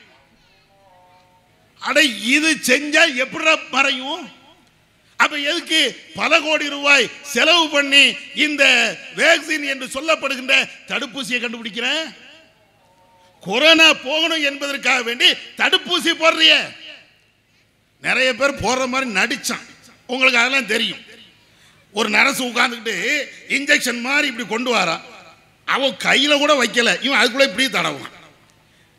[1.79, 4.43] அட இது செஞ்சா எப்படி மறையும்?
[5.17, 8.65] அப்ப எதுக்கு பல கோடி ரூபாய் செலவு பண்ணி இந்த
[9.17, 12.15] வேக்சின் என்று சொல்லப்படுகின்ற தடுப்பூசியை கண்டுபிடிக்கிறேன்
[13.41, 16.75] கொரோனா போகணும் என்பதற்காக வேண்டி தடுப்பூசி போடுறிய.
[18.01, 19.67] நிறைய பேர் போடுற மாதிரி நடிச்சான்.
[20.07, 21.03] உங்களுக்கு அதெல்லாம் தெரியும்.
[21.93, 25.01] ஒரு நரசு உட்காந்துக்கிட்டு இன்ஜெக்ஷன் மாதிரி இப்படி கொண்டு வரான்.
[25.65, 27.03] அவன் கையில் கூட வைக்கல.
[27.03, 28.13] இவன் அதுக்குள்ள இப்படி தடவான்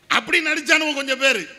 [0.08, 1.50] அப்படி நடிச்சானுவன் கொஞ்சம் பேர்.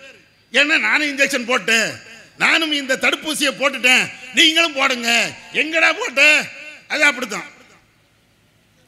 [0.53, 1.91] ஏன்னா நானும் இன்ஜெக்ஷன் போட்டேன்.
[2.39, 4.11] நானும் இந்த தடுப்பூசியை போட்டுட்டேன்.
[4.35, 5.37] நீங்களும் போடுங்க.
[5.53, 6.49] எங்கடா போட்ட?
[6.89, 7.45] அது அப்படித்தான்.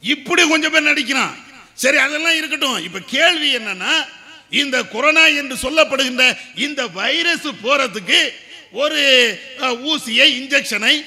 [0.01, 1.45] இப்படி கொஞ்சம் பேர் நடிக்கிறான்.
[1.75, 2.85] சரி அதெல்லாம் இருக்கட்டும்.
[2.85, 4.07] இப்ப கேள்வி என்னன்னா
[4.51, 8.33] இந்த கொரோனா என்று சொல்லப்படுகின்ற இந்த வைரஸ் போறதுக்கு
[8.73, 11.05] ஒரு ஊசியை இன்ஜெக்ஷனை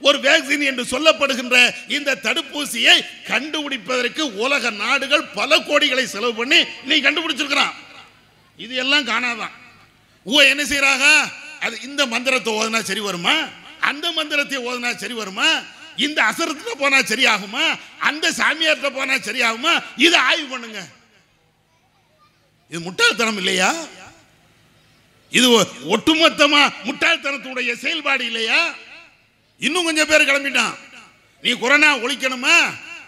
[0.00, 7.72] ஒரு வேக்சின் என்று சொல்லப்படுகின்ற இந்த தடுப்பூசியை கண்டுபிடிப்பதற்கு உலக நாடுகள் பல கோடிகளை செலவு பண்ணி நீ கண்டுபிடிச்சிருக்கிறான்.
[8.56, 9.50] இது எல்லாம் காணாதான்.
[10.26, 11.30] ஊ என்ன செய்யறாங்க
[11.60, 13.48] அது இந்த மந்திரத்தை ஓதுனா சரி வருமா?
[13.80, 15.62] அந்த மந்திரத்தை ஓதுனா சரி வருமா?
[15.96, 17.78] இந்த அசரத்துல போனா சரியாகுமா?
[17.98, 19.82] அந்த சாமியார்கிட்ட போனா சரியாகுமா?
[19.96, 20.86] இதை ஆய்வு பண்ணுங்க.
[22.70, 23.74] இது முட்டாள்தனம் இல்லையா?
[25.30, 28.74] இது ஒ- ஒட்டுமொத்தமா முட்டாள்தனத்துடைய செயல்பாடு இல்லையா?
[29.66, 30.74] இன்னும் கொஞ்சம் பேர் கிளம்பிட்டான்.
[31.44, 32.56] நீ கொரோனா ஒழிக்கணுமா?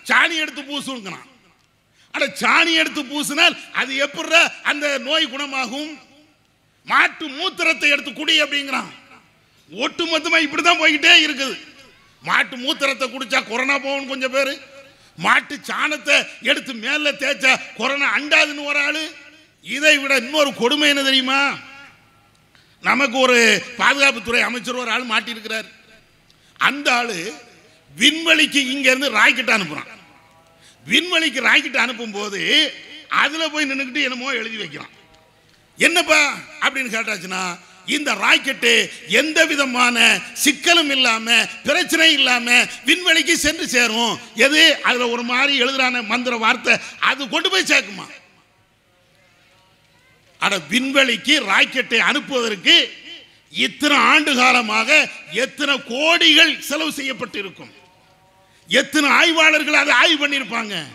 [0.09, 1.27] சாணி எடுத்து பூசுங்கிறான்
[2.15, 4.39] அட சாணி எடுத்து பூசினால் அது எப்படி
[4.71, 5.91] அந்த நோய் குணமாகும்.
[6.91, 8.91] மாட்டு மூத்திரத்தை எடுத்து குடி அப்படிங்கிறான்.
[9.71, 11.59] ஒட்டு மொத்தமா இப்படிதான் போய்கிட்டே இருக்குது.
[12.29, 14.53] மாட்டு மூத்திரத்தை குடிச்சா கொரோனா போகும் கொஞ்சம் பேர்.
[15.25, 16.17] மாட்டு சாணத்தை
[16.51, 19.05] எடுத்து மேல தேய்ச்சா கொரோனா அண்டாதுன்னு ஒரு ஆளு.
[19.77, 21.41] இதை விட இன்னொரு கொடுமை என்ன தெரியுமா?
[22.89, 23.39] நமக்கு ஒரு
[23.79, 25.69] பாதுகாப்புத்துறை அமைச்சர் ஒரு ஆள் மாட்டியிருக்கிறார்.
[26.61, 27.35] அந்த ஆளு
[27.99, 29.91] விண்வெளிக்கு இங்கேருந்து ராக்கெட் அனுப்புகிறான்
[30.91, 32.73] விண்வெளிக்கு ராக்கெட் அனுப்பும் போது
[33.53, 34.91] போய் நின்றுக்கிட்டு என்னமோ எழுதி வைக்கிறான்.
[35.77, 36.39] என்னப்பா?
[36.61, 44.21] அப்படின்னு கேட்டாச்சுன்னா இந்த ராக்கெட்டு எந்த விதமான சிக்கலும் இல்லாம பிரச்சனை இல்லாம விண்வெளிக்கு சென்று சேரும்.
[44.35, 44.83] எது?
[44.83, 46.77] அதுல ஒரு மாதிரி எழுதுறான மந்திர வார்த்தை.
[47.01, 48.07] அது கொண்டு போய் சேர்க்குமா?
[50.39, 52.91] அட விண்வெளிக்கு ராக்கெட்டை அனுப்புவதற்கு
[53.51, 57.73] இத்தனை ஆண்டு காலமாக எத்தனை கோடிகள் செலவு செய்யப்பட்டிருக்கும்?
[58.69, 60.87] எத்தனை ஆய்வாளர்கள் அதை ஆய்வு பண்ணியிருப்பாங்க?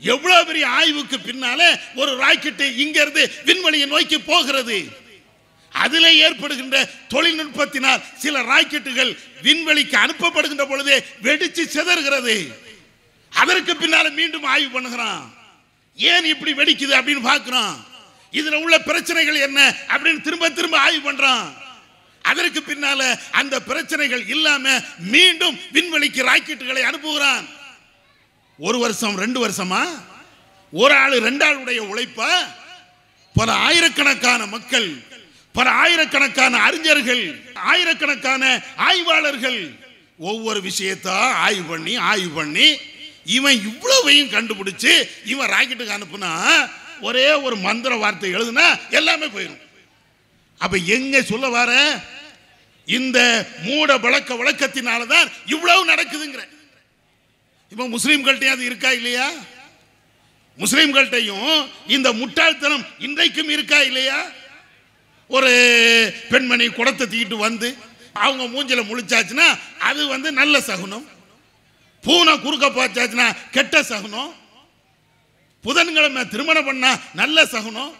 [0.00, 5.04] எவ்வளவு பெரிய ஆய்வுக்கு பின்னால ஒரு ராக்கெட்டு இங்கிருந்து விண்வெளியை நோக்கி போகிறது.
[5.70, 12.36] அதில் ஏற்படுகின்ற தொழில்நுட்பத்தினால் சில ராக்கெட்டுகள் விண்வெளிக்கு அனுப்பப்படுகின்ற பொழுது வெடிச்சு சிதறுகிறது.
[13.30, 15.34] அதற்கு பின்னால மீண்டும் ஆய்வு பண்ணுகிறான்.
[15.96, 17.86] ஏன் இப்படி வெடிக்குது அப்படின்னு பார்க்கிறான்.
[18.38, 21.46] இதுல உள்ள பிரச்சனைகள் என்ன அப்படின்னு திரும்ப திரும்ப ஆய்வு பண்றான்.
[22.22, 27.44] அதற்கு பின்னால அந்த பிரச்சனைகள் இல்லாம மீண்டும் விண்வெளிக்கு ராக்கெட்டுகளை அனுப்புகிறான்.
[28.58, 29.82] ஒரு வருஷம் ரெண்டு வருஷமா?
[30.72, 32.30] ஒரு ஆளு ரெண்டு ஆளுடைய உழைப்பா?
[33.34, 34.88] பல ஆயிரக்கணக்கான மக்கள்
[35.52, 37.22] பல ஆயிரக்கணக்கான அறிஞர்கள்
[37.54, 39.58] ஆயிரக்கணக்கான ஆய்வாளர்கள்
[40.18, 42.68] ஒவ்வொரு விஷயத்தா ஆய்வு பண்ணி ஆய்வு பண்ணி
[43.24, 44.92] இவன் இவ்வளவையும் கண்டுபிடிச்சு
[45.24, 46.32] இவன் ராக்கெட்டுக்கு அனுப்புனா
[47.00, 49.62] ஒரே ஒரு மந்திர வார்த்தை எழுதுனா எல்லாமே போயிடும்
[50.58, 52.00] அப்ப எங்க சொல்ல வர?
[52.84, 56.42] இந்த மூட பழக்க வழக்கத்தினால தான் இவ்வளவு நடக்குதுங்கிற.
[57.70, 59.32] இப்ப முஸ்லீம்கள்ட்டையும் அது இருக்கா இல்லையா?
[60.58, 64.30] முஸ்லீம்கள்ட்டையும் இந்த முட்டாள்தனம் இன்றைக்கும் இருக்கா இல்லையா?
[65.28, 65.50] ஒரு
[66.30, 67.76] பெண்மணி குடத்தை தூக்கிட்டு வந்து
[68.12, 71.08] அவங்க மூஞ்சில முழிச்சாச்சுன்னா அது வந்து நல்ல சகுனம்.
[72.02, 74.34] பூனை குறுக்க பார்த்தாச்சுன்னா கெட்ட சகுனம்.
[75.66, 77.94] புதன்கிழமை திருமணம் பண்ணா நல்ல சகுனம்.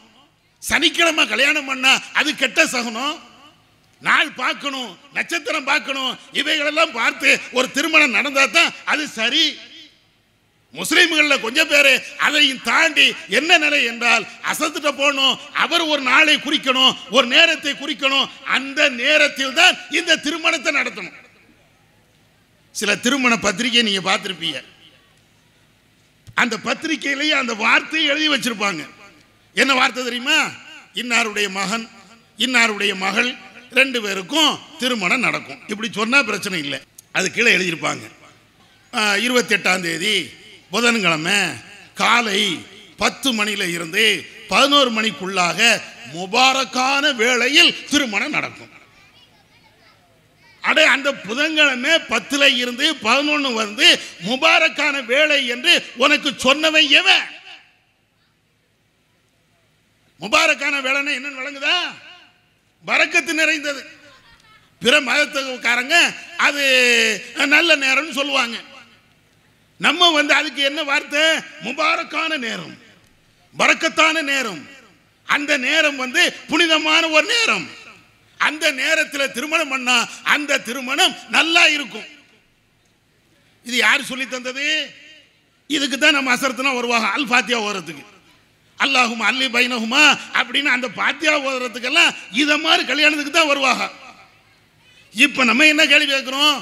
[0.62, 3.16] சனிக்கிழமை கல்யாணம் பண்ணா அது கெட்ட சகுனம்.
[4.02, 9.44] நாள் பார்க்கணும் நட்சத்திரம் பார்க்கணும் இவைகளெல்லாம் பார்த்து ஒரு திருமணம் நடந்தா தான் அது சரி.
[10.74, 11.90] முஸ்லீம்களில் கொஞ்சம் பேர்
[12.26, 13.06] அதையும் தாண்டி
[13.38, 18.26] என்ன நிலை என்றால் அசத்துட்ட போகணும் அவர் ஒரு நாளை குறிக்கணும் ஒரு நேரத்தை குறிக்கணும்
[18.56, 21.16] அந்த நேரத்தில் தான் இந்த திருமணத்தை நடத்தணும்.
[22.74, 24.60] சில திருமண பத்திரிகை நீங்கள் பார்த்துருப்பீங்க.
[26.42, 28.82] அந்த பத்திரிகையிலேயே அந்த வார்த்தையை எழுதி வச்சிருப்பாங்க.
[29.62, 30.38] என்ன வார்த்தை தெரியுமா?
[31.00, 31.86] இன்னாருடைய மகன்
[32.44, 33.30] இன்னாருடைய மகள்
[33.78, 35.60] ரெண்டு பேருக்கும் திருமணம் நடக்கும்.
[35.72, 36.78] இப்படி சொன்னால் பிரச்சனை இல்லை.
[37.16, 38.04] அது கீழே எழுதியிருப்பாங்க.
[39.24, 40.14] இருபத்தி எட்டாம் தேதி
[40.74, 41.38] புதன்கிழமை
[42.02, 42.40] காலை
[43.02, 44.04] பத்து மணியில இருந்து
[44.52, 45.58] பதினோரு மணிக்குள்ளாக
[46.14, 48.72] முபாரக்கான வேளையில் திருமணம் நடக்கும்.
[50.66, 57.20] அடே அந்த புதன்கிழமை பத்துல இருந்து பதினொன்று வந்து முபாரக்கான வேலை என்று உனக்கு சொன்னவன் எவன்?
[60.20, 61.78] முபாரக்கான வேலைன்னா என்னன்னு விளங்குதா?
[62.86, 63.86] பரக்கத்து நிறைந்தது.
[64.80, 66.64] பிற மதத்துக்காரங்க அது
[67.34, 68.60] நல்ல நேரம்னு சொல்லுவாங்க.
[69.78, 71.20] நம்ம வந்து அதுக்கு என்ன வார்த்தை?
[71.64, 72.78] முபாரக்கான நேரம்.
[73.58, 74.68] பரக்கத்தான நேரம்.
[75.24, 77.84] அந்த நேரம் வந்து புனிதமான ஒரு நேரம்.
[78.40, 79.96] அந்த நேரத்தில் திருமணம் பண்ணா
[80.34, 82.08] அந்த திருமணம் நல்லா இருக்கும்.
[83.66, 84.66] இது யார் சொல்லி தந்தது?
[85.70, 88.04] இதுக்கு தான் நம்ம அசரத்துனா வருவாங்க அல் ஃபாத்தியா ஓரத்துக்கு
[88.84, 90.02] அல்லாஹும் அல்லி பைனஹுமா
[90.38, 93.84] அப்படின்னு அந்த பாத்தியா ஓதுறதுக்கெல்லாம் இதை மாதிரி கல்யாணத்துக்கு தான் வருவாங்க.
[95.14, 96.56] இப்போ நம்ம என்ன கேள்வி கேட்குறோம்?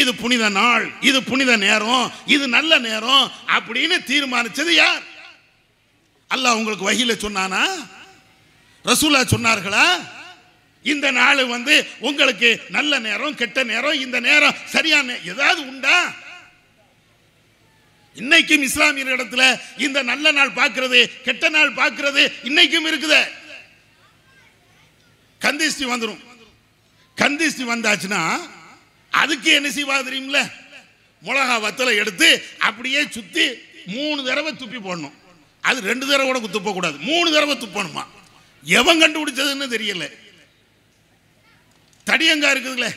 [0.00, 2.04] இது புனித நாள் இது புனித நேரம்
[2.34, 3.24] இது நல்ல நேரம்
[3.56, 5.02] அப்படின்னு தீர்மானிச்சது யார்?
[6.30, 7.62] அல்லாஹ் உங்களுக்கு வகையில் சொன்னானா?
[8.84, 9.86] ரசூலா சொன்னார்களா?
[10.82, 16.14] இந்த நாள் வந்து உங்களுக்கு நல்ல நேரம் கெட்ட நேரம் இந்த நேரம் சரியான ஏதாவது உண்டா?
[18.16, 23.20] இன்னைக்கும் இஸ்லாமியர் இடத்துல இந்த நல்ல நாள் பார்க்கிறது கெட்ட நாள் பார்க்கிறது இன்னைக்கும் இருக்குது.
[25.40, 26.22] கந்திஷ்டி வந்துடும்
[27.16, 28.40] கந்திஷ்டி வந்தாச்சுன்னா
[29.10, 30.40] அதுக்கு என்ன செய்வா தெரியுமில்ல
[31.24, 33.46] மிளகா வத்தலை எடுத்து அப்படியே சுத்தி
[33.86, 35.16] மூணு தடவை துப்பி போடணும்.
[35.60, 38.04] அது ரெண்டு தடவை கூட துப்பக்கூடாது மூணு தடவை துப்பணுமா?
[38.64, 40.10] எவன் கண்டுபிடிச்சதுன்னு தெரியல.
[42.10, 42.90] தடியங்கா இருக்குதுல்ல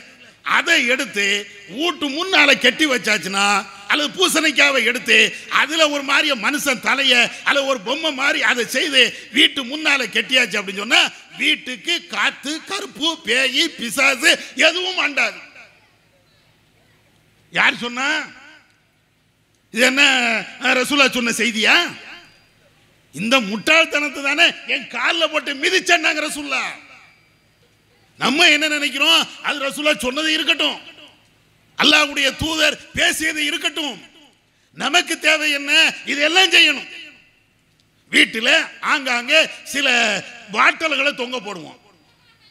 [0.56, 1.26] அதை எடுத்து
[1.74, 3.44] வீட்டு முன்னால கெட்டி வச்சாச்சுன்னா
[3.88, 5.16] அல்லது பூசணிக்காவை எடுத்து
[5.52, 10.84] அதுல ஒரு மாதிரிய மனுஷன் தலைய அல்லது ஒரு பொம்மை மாதிரி அதை செய்து வீட்டு முன்னால கெட்டியாச்சு அப்படின்னு
[10.84, 11.02] சொன்னா
[11.38, 14.30] வீட்டுக்கு காத்து கருப்பு பேய் பிசாசு
[14.66, 15.38] எதுவும் அண்டாது.
[17.52, 18.06] யார் சொன்னா?
[19.74, 20.02] இது என்ன
[20.78, 21.74] ரசூலா சொன்ன செய்தியா?
[23.14, 26.62] இந்த முட்டாள்தனத்தை தானே என் காலில் போட்டு மிதிச்சேன்னாங்க ரசூல்லா
[28.18, 29.26] நம்ம என்ன நினைக்கிறோம்?
[29.42, 30.80] அது ரசூலா சொன்னது இருக்கட்டும்.
[31.78, 34.02] அல்லாஹ்வுடைய தூதர் பேசியது இருக்கட்டும்.
[34.74, 35.94] நமக்கு தேவை என்ன?
[36.04, 36.88] இதெல்லாம் செய்யணும்.
[38.10, 40.18] வீட்டில் ஆங்காங்கே சில
[40.52, 41.78] பாட்டல்களை தொங்க போடுவோம்.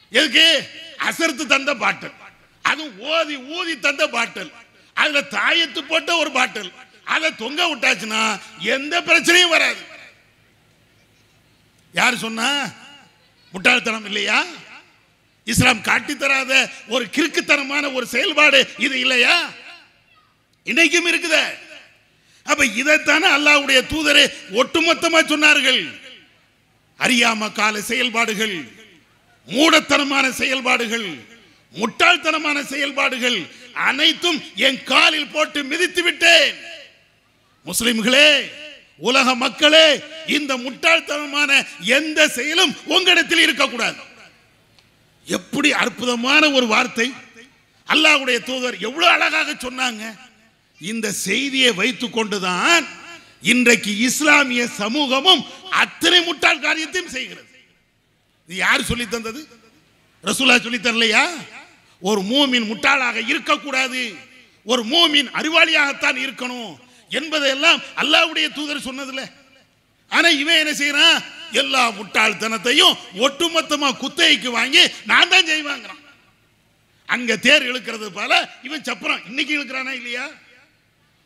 [0.09, 0.69] எதுக்கு?
[0.97, 2.13] அசர்த்து தந்த பாட்டல்.
[2.61, 4.51] அதுவும் ஓதி ஊதி தந்த பாட்டல்.
[4.93, 6.71] அதுல தாயத்து போட்ட ஒரு பாட்டல்.
[7.03, 9.91] அதை தொங்க விட்டாச்சுன்னா எந்த பிரச்சனையும் வராது.
[11.93, 12.69] யார் சொன்னா?
[13.51, 14.45] முட்டாள்தனம் இல்லையா?
[15.45, 19.53] இஸ்லாம் காட்டி தராத ஒரு கிறுக்குத்தனமான ஒரு செயல்பாடு இது இல்லையா?
[20.65, 21.43] இன்னைக்கும் இருக்குதே.
[22.43, 25.81] அப்ப இதைத்தானே அல்லாஹ்வுடைய தூதரே ஒட்டுமொத்தமா சொன்னார்கள்.
[26.99, 28.55] அறியாம கால செயல்பாடுகள்
[29.47, 31.07] மூடத்தனமான செயல்பாடுகள்
[31.75, 33.39] முட்டாள்தனமான செயல்பாடுகள்
[33.73, 36.55] அனைத்தும் என் காலில் போட்டு மிதித்து விட்டேன்.
[37.65, 38.27] முஸ்லிம்களே
[38.97, 44.01] உலக மக்களே இந்த முட்டாள்தனமான எந்த செயலும் உங்களிடத்தில் இருக்கக்கூடாது.
[45.25, 47.13] எப்படி அற்புதமான ஒரு வார்த்தை.
[47.87, 50.03] அல்லாஹுடைய தூதர் எவ்வளவு அழகாக சொன்னாங்க.
[50.81, 52.85] இந்த செய்தியை வைத்து கொண்டுதான்
[53.41, 57.47] இன்றைக்கு இஸ்லாமிய சமூகமும் அத்தனை முட்டாள் காரியத்தையும் செய்கிறது.
[58.45, 59.47] இது யார் சொல்லி தந்தது?
[60.23, 61.25] ரசூலா சொல்லி தரலையா?
[62.01, 64.15] ஒரு மூமின் முட்டாளாக இருக்கக்கூடாது.
[64.63, 66.73] ஒரு மூமின் அறிவாளியாகத்தான் இருக்கணும்
[67.09, 69.23] என்பதையெல்லாம் அல்லாவுடைய தூதர் சொன்னதில்ல
[70.09, 71.23] ஆனா இவன் என்ன செய்யறான்
[71.61, 76.01] எல்லா முட்டாள்தனத்தையும் ஒட்டுமொத்தமாக குத்தகைக்கு வாங்கி நான் தான் செய்வாங்கிறான்
[77.13, 78.31] அங்கே தேர் இழுக்கிறது போல
[78.67, 79.23] இவன் சப்பரம்.
[79.29, 80.25] இன்னைக்கு இழுக்கிறானா இல்லையா?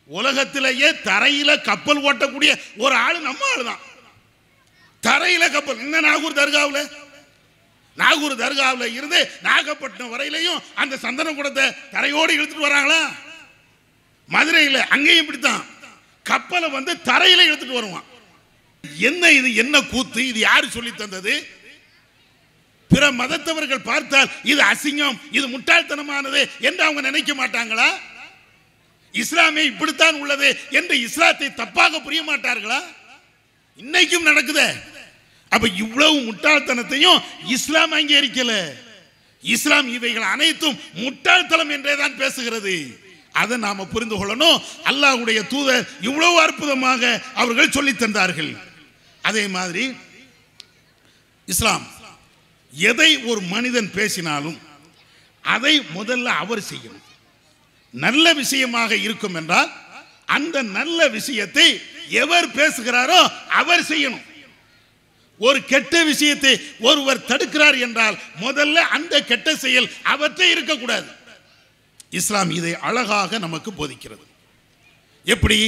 [0.08, 2.50] உலகத்திலேயே தரையில கப்பல் ஓட்டக்கூடிய
[2.84, 3.84] ஒரு ஆள் நம்ம ஆளு தான்
[5.02, 5.82] தரையில கப்பல்.
[5.86, 6.90] இந்த நாகூர் தர்காவில்?
[7.98, 11.64] நாகூர் தர்காவில் இருந்து நாகப்பட்டினம் வரையிலையும் அந்த சந்தன குடத்தை
[11.94, 13.00] தரையோடு இழுத்துட்டு வராங்களா?
[14.28, 15.64] மதுரையில் அங்கேயும் இப்படித்தான்.
[16.26, 18.07] கப்பலை வந்து தரையில் இழுத்துட்டு வருவான்.
[18.84, 20.26] என்ன இது என்ன கூத்து?
[20.26, 21.46] இது யார் சொல்லி தந்தது?
[22.88, 27.88] பிற மதத்தவர்கள் பார்த்தால் இது அசிங்கம் இது முட்டாள்தனமானது என்று அவங்க நினைக்க மாட்டாங்களா?
[29.12, 32.80] இஸ்லாமே இப்படித்தான் உள்ளது என்று இஸ்லாத்தை தப்பாக புரிய மாட்டார்களா?
[33.78, 34.68] இன்னைக்கும் நடக்குதே.
[35.48, 38.74] அப்ப இவ்வளவு முட்டாள்தனத்தையும் இஸ்லாம் அங்கீகரிக்கல
[39.40, 42.98] இஸ்லாம் இவைகள் அனைத்தும் முட்டாள்தனம் என்றே தான் பேசுகிறது.
[43.32, 44.62] அதை நாம புரிந்து கொள்ளணும்.
[44.84, 48.66] அல்லாஹுடைய தூதர் இவ்வளவு அற்புதமாக அவர்கள் சொல்லித் தந்தார்கள்.
[49.22, 49.96] அதே மாதிரி
[51.46, 51.86] இஸ்லாம்.
[52.72, 54.58] எதை ஒரு மனிதன் பேசினாலும்
[55.42, 57.04] அதை முதல்ல அவர் செய்யணும்.
[57.90, 59.70] நல்ல விஷயமாக இருக்கும் என்றால்
[60.24, 64.24] அந்த நல்ல விஷயத்தை எவர் பேசுகிறாரோ அவர் செய்யணும்.
[65.38, 71.08] ஒரு கெட்ட விஷயத்தை ஒருவர் தடுக்கிறார் என்றால் முதல்ல அந்த கெட்ட செயல் அவற்றை இருக்கக்கூடாது.
[72.10, 74.24] இஸ்லாம் இதை அழகாக நமக்கு போதிக்கிறது.
[75.24, 75.58] எப்படி?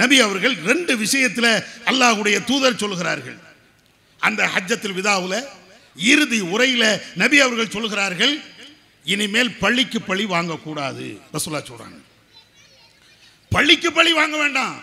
[0.00, 1.52] நபி அவர்கள் ரெண்டு விஷயத்தில்
[1.90, 3.38] அல்லாஹ்வுடைய தூதர் சொல்கிறார்கள்
[4.20, 5.38] அந்த ஹஜ்ஜத்தில் விதாவில்
[6.12, 6.84] இறுதி உரையில
[7.22, 8.34] நபி அவர்கள் சொல்கிறார்கள்
[9.04, 11.06] இனிமேல் பள்ளிக்கு பழி வாங்கக்கூடாது.
[11.34, 11.98] ரசூலா சொல்கிறாங்க
[13.54, 14.76] பள்ளிக்கு பழி வாங்க வேண்டாம்.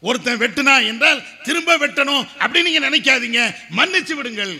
[0.00, 3.40] ஒருத்தன் வெட்டுனா என்றால் திரும்ப வெட்டணும் அப்படின்னு நீங்கள் நினைக்காதீங்க.
[3.76, 4.54] மன்னிச்சு விடுங்கள்.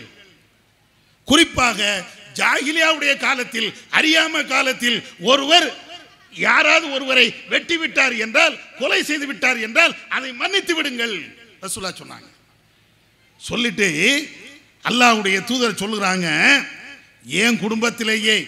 [1.25, 1.79] குறிப்பாக
[2.39, 5.67] ஜாகிலியாவுடைய காலத்தில் அறியாம காலத்தில் ஒருவர்
[6.31, 11.15] யாராவது ஒருவரை வெட்டி விட்டார் என்றால் கொலை செய்து விட்டார் என்றால் அதை மன்னித்து விடுங்கள்.
[11.61, 12.29] ரசூலா சொன்னாங்க.
[13.37, 13.87] சொல்லிட்டு
[14.89, 16.27] அல்லாஹுடைய தூதர் சொல்லுறாங்க
[17.23, 18.47] என் குடும்பத்திலேயே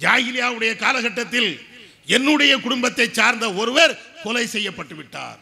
[0.00, 1.50] ஜாகிலியாவுடைய காலகட்டத்தில்
[2.06, 5.38] என்னுடைய குடும்பத்தை சார்ந்த ஒருவர் கொலை செய்யப்பட்டு விட்டார்.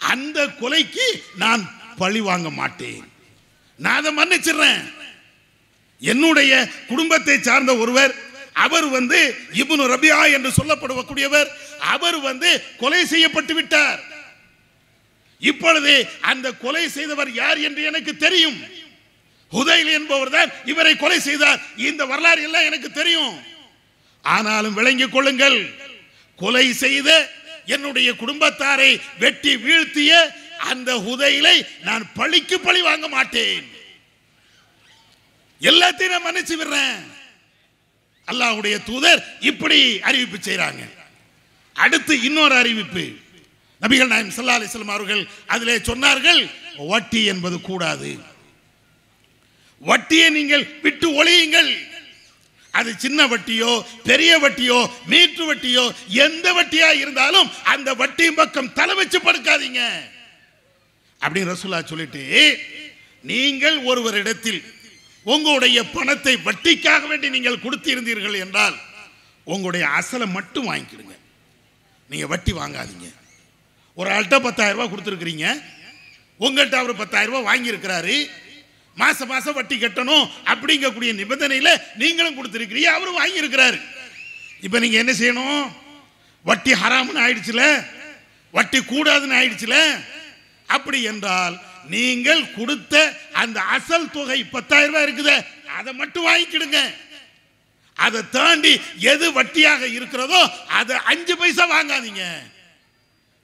[0.00, 1.62] அந்த கொலைக்கு நான்
[1.96, 3.04] பழி வாங்க மாட்டேன்.
[3.76, 4.82] நான் அதை மன்னிச்சிடுறேன்.
[6.00, 6.52] என்னுடைய
[6.88, 8.12] குடும்பத்தை சார்ந்த ஒருவர்
[8.64, 9.18] அவர் வந்து
[9.62, 11.48] இபுனு ரபியா என்று சொல்லப்படக்கூடியவர்.
[11.94, 12.50] அவர் வந்து
[12.82, 14.00] கொலை செய்யப்பட்டு விட்டார்.
[15.50, 15.94] இப்பொழுது
[16.30, 18.58] அந்த கொலை செய்தவர் யார் என்று எனக்கு தெரியும்.
[19.52, 21.60] ஹுதைல் என்பவர் தான் இவரை கொலை செய்தார்.
[21.88, 23.34] இந்த வரலாறு எல்லாம் எனக்கு தெரியும்.
[24.34, 25.60] ஆனாலும் விளங்கிக் கொள்ளுங்கள்.
[26.42, 27.10] கொலை செய்த
[27.74, 28.90] என்னுடைய குடும்பத்தாரை
[29.22, 30.12] வெட்டி வீழ்த்திய
[30.70, 31.56] அந்த ஹுதைலை
[31.88, 33.66] நான் பழிக்கு பழி வாங்க மாட்டேன்.
[35.70, 37.00] எல்லாத்தையும் நான் மன்னிச்சு விடுறேன்.
[38.30, 40.82] அல்லாஹ்வுடைய தூதர் இப்படி அறிவிப்பு செய்கிறாங்க
[41.84, 43.04] அடுத்து இன்னொரு அறிவிப்பு.
[43.82, 45.22] நபிகள் நாயம் சல்லா அலிஸ்லாம் அவர்கள்
[45.54, 46.40] அதிலே சொன்னார்கள்
[46.92, 48.10] வட்டி என்பது கூடாது.
[49.90, 51.70] வட்டியை நீங்கள் விட்டு ஒழியுங்கள்.
[52.78, 53.70] அது சின்ன வட்டியோ
[54.08, 54.78] பெரிய வட்டியோ
[55.12, 55.84] மீட்டு வட்டியோ
[56.24, 59.82] எந்த வட்டியா இருந்தாலும் அந்த வட்டி பக்கம் தலை வச்சு படுக்காதீங்க.
[61.20, 62.24] அப்படின்னு ரசூலா சொல்லிட்டு
[63.30, 64.60] நீங்கள் ஒருவரிடத்தில்
[65.32, 68.76] உங்களுடைய பணத்தை வட்டிக்காக வேண்டி நீங்கள் கொடுத்திருந்தீர்கள் என்றால்
[69.52, 71.16] உங்களுடைய அசலை மட்டும் வாங்கிக்கிடுங்க.
[72.10, 73.08] நீங்கள் வட்டி வாங்காதீங்க.
[73.98, 75.46] ஒரு ஆள்கிட்ட பத்தாயிரரூபா கொடுத்துருக்குறீங்க.
[76.44, 78.16] உங்கள்கிட்ட அவர் பத்தாயிரரூபா வாங்கியிருக்கிறாரு.
[79.00, 83.78] மாதம் மாதம் வட்டி கட்டணும் அப்படிங்கக்கூடிய நிபந்தனையில் நீங்களும் கொடுத்துருக்கிறீங்க அவரும் வாங்கியிருக்கிறாரு.
[84.66, 85.64] இப்போ நீங்கள் என்ன செய்யணும்?
[86.48, 87.64] வட்டி ஹராம்னு ஆயிடுச்சுல?
[88.56, 89.76] வட்டி கூடாதுன்னு ஆயிடுச்சுல?
[90.76, 91.54] அப்படி என்றால்
[91.94, 92.94] நீங்கள் கொடுத்த
[93.42, 95.36] அந்த அசல் தொகை பத்தாயிரம் ரூபாய் இருக்குது.
[95.78, 96.80] அதை மட்டும் வாங்கிக்கிடுங்க.
[97.96, 98.72] அதை தாண்டி
[99.12, 100.40] எது வட்டியாக இருக்கிறதோ
[100.78, 102.24] அதை அஞ்சு பைசா வாங்காதீங்க.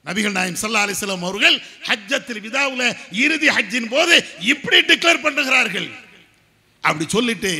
[0.05, 1.57] நபிகள் நாயம் சல்லா அலிஸ்லாம் அவர்கள்
[1.89, 2.87] ஹஜ்ஜத்தில் விதாவில்
[3.23, 4.15] இறுதி ஹஜ்ஜின் போது
[4.53, 5.87] இப்படி டிக்ளேர் பண்ணுகிறார்கள்.
[6.83, 7.53] அப்படி சொல்லிட்டு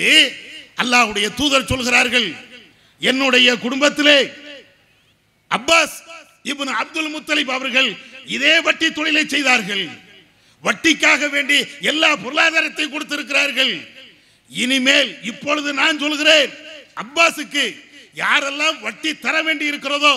[0.84, 2.28] அல்லாஹ்வுடைய தூதர் சொல்கிறார்கள்
[3.02, 4.18] என்னுடைய குடும்பத்திலே
[5.52, 5.96] அப்பாஸ்
[6.52, 7.90] இப்னு அப்துல் முத்தலிப் அவர்கள்
[8.36, 9.86] இதே வட்டி தொழிலை செய்தார்கள்.
[10.66, 11.58] வட்டிக்காக வேண்டி
[11.92, 13.74] எல்லா பொருளாதாரத்தையும் கொடுத்திருக்கிறார்கள்.
[14.52, 16.52] இனிமேல் இப்பொழுது நான் சொல்கிறேன்
[17.04, 17.66] அப்பாஸுக்கு
[18.24, 20.14] யாரெல்லாம் வட்டி தர வேண்டி இருக்கிறதோ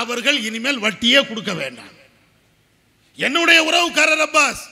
[0.00, 1.94] அவர்கள் இனிமேல் வட்டியே கொடுக்க வேண்டாம்.
[3.18, 4.62] என்னுடைய உறவுக்காரர் அப்பாஸ்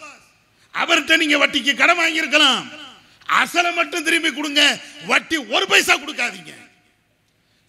[0.74, 2.62] அவர்கிட்ட நீங்க வட்டிக்கு கடன் வாங்கியிருக்கலாம்.
[3.40, 4.62] அசலை மட்டும் திரும்பி கொடுங்க
[5.10, 6.52] வட்டி ஒரு பைசா கொடுக்காதீங்க.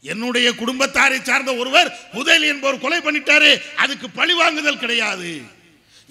[0.04, 3.52] என்னுடைய குடும்பத்தாரை சார்ந்த ஒருவர் முதலி என்பவர் கொலை பண்ணிட்டாரு
[3.84, 5.32] அதுக்கு பழி வாங்குதல் கிடையாது.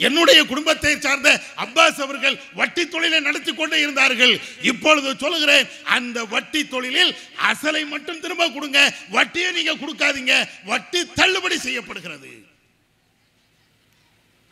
[0.07, 1.31] என்னுடைய குடும்பத்தை சார்ந்த
[1.65, 4.35] அப்பாஸ் அவர்கள் வட்டி தொழிலை நடத்தி கொண்டே இருந்தார்கள்.
[4.71, 7.13] இப்பொழுது சொல்லுகிறேன் அந்த வட்டி தொழிலில்
[7.51, 8.81] அசலை மட்டும் திரும்ப கொடுங்க
[9.17, 10.37] வட்டியை நீங்க கொடுக்காதீங்க
[10.71, 12.33] வட்டி தள்ளுபடி செய்யப்படுகிறது.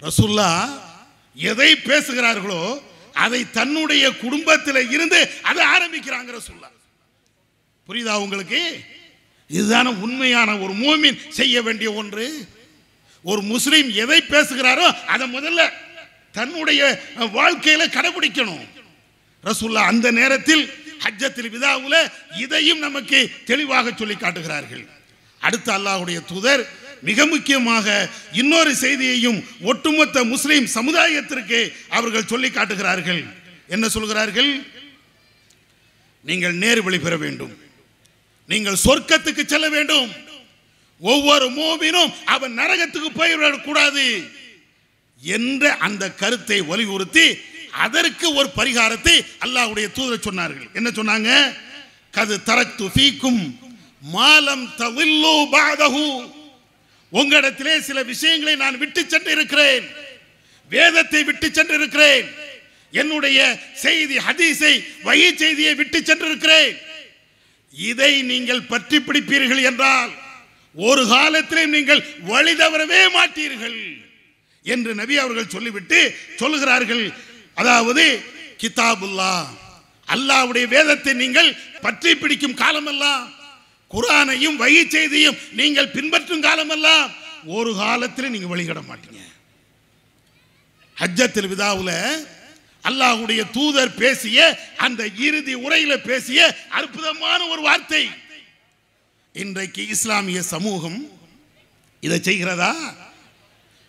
[0.03, 0.51] ரசுல்லா
[1.37, 2.63] எதை பேசுகிறார்களோ
[3.25, 6.71] அதை தன்னுடைய குடும்பத்தில் இருந்து அதை ஆரம்பிக்கிறாங்க ரசுல்லா.
[7.89, 8.61] புரியுதா உங்களுக்கு?
[9.51, 12.27] இதுதான உண்மையான ஒரு மூமின் செய்ய வேண்டிய ஒன்று.
[13.23, 15.71] ஒரு முஸ்லீம் எதை பேசுகிறாரோ அதை முதல்ல
[16.33, 16.81] தன்னுடைய
[17.19, 18.67] வாழ்க்கையில கடைபிடிக்கணும்.
[19.45, 20.65] ரசூல்லா அந்த நேரத்தில்
[21.05, 21.97] ஹஜ்ஜத்தில் விதாவுல
[22.37, 24.85] இதையும் நமக்கு தெளிவாக சொல்லி காட்டுகிறார்கள்.
[25.39, 26.63] அடுத்த அல்லாஹ்வுடைய தூதர்
[27.03, 33.23] மிக முக்கியமாக இன்னொரு செய்தியையும் ஒட்டுமொத்த முஸ்லிம் சமுதாயத்திற்கு அவர்கள் சொல்லி காட்டுகிறார்கள்.
[33.69, 34.51] என்ன சொல்கிறார்கள்?
[36.23, 37.55] நீங்கள் நேர் வழி பெற வேண்டும்.
[38.47, 40.09] நீங்கள் சொர்க்கத்துக்கு செல்ல வேண்டும்.
[41.01, 44.07] ஒவ்வொரு மூவினும் அவன் நரகத்துக்கு போய்விடக்கூடாது
[45.23, 47.27] என்ற அந்த கருத்தை வலியுறுத்தி
[47.85, 50.69] அதற்கு ஒரு பரிகாரத்தை அல்லாஹ்வுடைய தூதர் சொன்னார்கள்.
[50.79, 51.31] என்ன சொன்னாங்க?
[52.17, 53.43] கது தரத்து ஃபீக்கும்
[54.15, 56.07] மாலம் தவில்லு பாதஹு.
[57.13, 59.85] உங்களிடத்திலே சில விஷயங்களை நான் விட்டு சென்று இருக்கிறேன்
[60.71, 62.27] வேதத்தை விட்டு சென்று இருக்கிறேன்
[62.93, 63.39] என்னுடைய
[63.85, 64.75] செய்தி ஹதீஸை
[65.07, 66.73] வகை செய்தியை விட்டு சென்றிருக்கிறேன்.
[67.75, 70.13] இதை நீங்கள் பற்றி பிடிப்பீர்கள் என்றால்
[70.75, 72.03] ஒரு காலத்திலே நீங்கள்
[72.33, 73.79] வழி தவறவே மாட்டீர்கள்
[74.65, 76.01] என்று நபி அவர்கள் சொல்லிவிட்டு
[76.41, 77.05] சொல்லுகிறார்கள்.
[77.61, 78.05] அதாவது
[78.63, 79.33] கிதாபுல்லா
[80.09, 81.51] அல்லாஹ்வுடைய வேதத்தை நீங்கள்
[81.85, 83.25] பற்றி பிடிக்கும் காலமெல்லாம்
[83.91, 87.07] குரானையும் வகை செய்தியும் நீங்கள் பின்பற்றும் காலமெல்லாம்
[87.59, 89.21] ஒரு காலத்தில் நீங்கள் வழிகட மாட்டீங்க.
[90.97, 91.97] ஹஜ்ஜத்தில் விதாவில்
[92.85, 94.39] அல்லாஹுடைய தூதர் பேசிய
[94.87, 96.41] அந்த இறுதி உரையில் பேசிய
[96.79, 98.05] அற்புதமான ஒரு வார்த்தை.
[99.35, 101.11] இன்றைக்கு இஸ்லாமிய சமூகம்
[102.01, 102.73] இதை செய்கிறதா?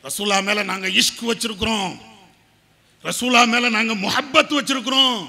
[0.03, 1.97] ரசூலா மேலே நாங்கள் இஷ்க் வச்சிருக்கிறோம்.
[3.03, 5.27] ரசூலா மேலே நாங்கள் முஹப்பத் வச்சிருக்கிறோம்.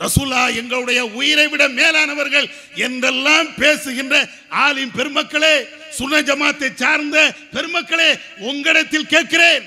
[0.00, 4.14] ரசூலா எங்களுடைய உயிரை விட மேலானவர்கள் என்றெல்லாம் பேசுகின்ற
[4.50, 5.54] ஆலிம் பெருமக்களே
[5.90, 9.64] சுன ஜமாத்தை சார்ந்த பெருமக்களே உங்களிடத்தில் கேட்கிறேன்.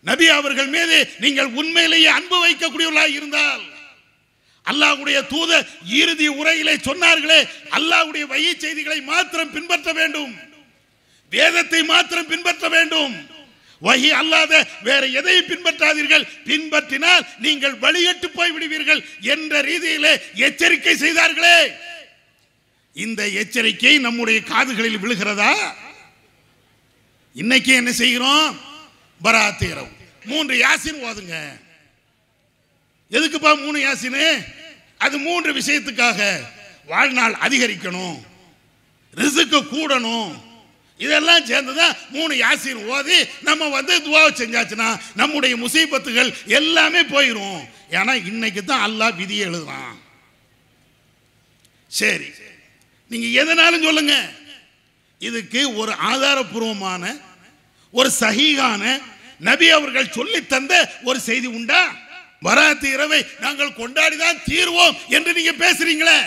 [0.00, 3.64] நபி அவர்கள் மீது நீங்கள் உண்மையிலேயே அன்பு வைக்கக்கூடியவர்களாக இருந்தால்
[4.70, 7.40] அல்லாஹ்வுடைய தூத இறுதி உரையிலே சொன்னார்களே
[7.70, 10.34] அல்லாஹ்வுடைய வழி செய்திகளை மாத்திரம் பின்பற்ற வேண்டும்.
[11.30, 13.14] வேதத்தை மாத்திரம் பின்பற்ற வேண்டும்.
[13.82, 16.28] வகி அல்லாத வேற எதையும் பின்பற்றாதீர்கள்.
[16.44, 21.58] பின்பற்றினால் நீங்கள் வழிகட்டு போய் விடுவீர்கள் என்ற ரீதியிலே எச்சரிக்கை செய்தார்களே.
[22.92, 25.52] இந்த எச்சரிக்கை நம்முடைய காதுகளில் விழுகிறதா?
[27.34, 28.60] இன்னைக்கு என்ன செய்கிறோம்?
[29.22, 29.88] பராத்
[30.24, 31.64] மூன்று யாசின் ஓதுங்க.
[33.10, 34.44] எதுக்குப்பா மூணு யாசினு?
[34.98, 36.40] அது மூன்று விஷயத்துக்காக
[36.86, 38.22] வாழ்நாள் அதிகரிக்கணும்.
[39.14, 40.44] ரிசுக்கு கூடணும்.
[40.98, 48.64] இதெல்லாம் சேர்ந்துதான் மூணு யாசின் ஓதி நம்ம வந்து துவாவை செஞ்சாச்சுன்னா நம்முடைய முசீபத்துகள் எல்லாமே போயிடும் ஏன்னா இன்னைக்கு
[48.64, 49.98] தான் அல்லாஹ் விதி எழுதுறான்.
[51.88, 52.30] சரி.
[53.08, 54.28] நீங்க எதனாலும் சொல்லுங்க.
[55.18, 57.20] இதுக்கு ஒரு ஆதாரபூர்வமான
[57.90, 59.00] ஒரு சகிகான
[59.38, 62.04] நபி அவர்கள் சொல்லி தந்த ஒரு செய்தி உண்டா?
[62.42, 66.18] வராத்து இரவை நாங்கள் கொண்டாடிதான் தீர்வோம் என்று நீங்க பேசுறீங்களே?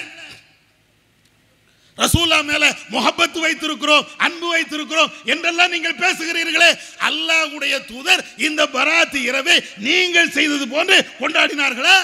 [1.98, 6.70] ரசூல்லா மேல முகப்பத்து வைத்திருக்கிறோம் அன்பு வைத்திருக்கிறோம் என்றெல்லாம் நீங்கள் பேசுகிறீர்களே?
[7.08, 9.58] அல்லாஹ்வுடைய தூதர் இந்த பராத்து இரவை
[9.88, 11.98] நீங்கள் செய்தது போன்று கொண்டாடினார்களா?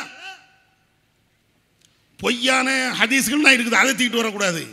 [2.20, 4.64] பொய்யான ஹதீஸ்கள்லாம் இருக்குது அதை தீட்டு வரக்கூடாது.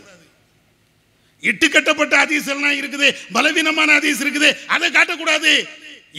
[1.42, 3.06] இட்டு கட்டப்பட்ட ஹதீஸ்கள்லாம் இருக்குது
[3.36, 5.52] பலவீனமான ஹதீஸ் இருக்குது அதை காட்டக்கூடாது.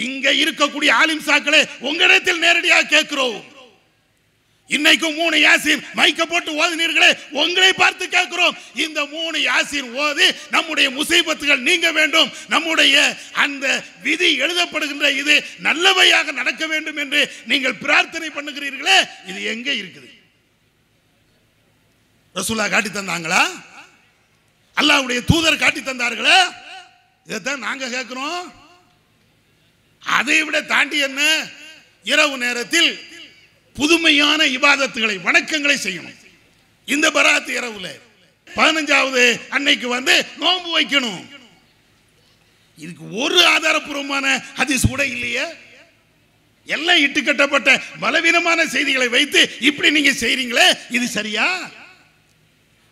[0.06, 3.40] இங்க இருக்கக்கூடிய ஆலிம் சாக்களை உங்களிடத்தில் நேரடியாக கேட்கிறோம்.
[4.70, 7.10] இன்னைக்கும் மூணு யாசின் மைக்க போட்டு ஓதினீர்களே
[7.42, 8.56] உங்களை பார்த்து கேட்கிறோம்.
[8.86, 12.30] இந்த மூணு யாசின் ஓதி நம்முடைய முசீபத்துகள் நீங்க வேண்டும்.
[12.54, 12.96] நம்முடைய
[13.44, 13.66] அந்த
[14.06, 15.36] விதி எழுதப்படுகின்ற இது
[15.68, 17.22] நல்லவையாக நடக்க வேண்டும் என்று
[17.52, 18.98] நீங்கள் பிரார்த்தனை பண்ணுகிறீர்களே
[19.30, 20.10] இது எங்க இருக்குது?
[22.36, 23.44] ரசூலா காட்டி தந்தாங்களா?
[24.78, 26.40] அல்லாவுடைய தூதர் காட்டி தந்தார்களா
[27.28, 28.44] இதைத்தான் நாங்க கேட்கிறோம்.
[30.04, 31.22] அதை விட தாண்டி என்ன?
[32.04, 33.00] இரவு நேரத்தில்
[33.74, 36.20] புதுமையான இபாதத்துகளை வணக்கங்களை செய்யணும்.
[36.86, 37.88] இந்த பராத்து இரவுல
[38.48, 41.24] பதினஞ்சாவது அன்னைக்கு வந்து நோன்பு வைக்கணும்.
[42.78, 45.46] இதுக்கு ஒரு ஆதாரபூர்வமான ஹதீஸ் கூட இல்லையே?
[46.66, 50.68] எல்லாம் இட்டுக்கட்டப்பட்ட பலவீனமான செய்திகளை வைத்து இப்படி நீங்க செய்றீங்களே?
[50.90, 51.72] இது சரியா?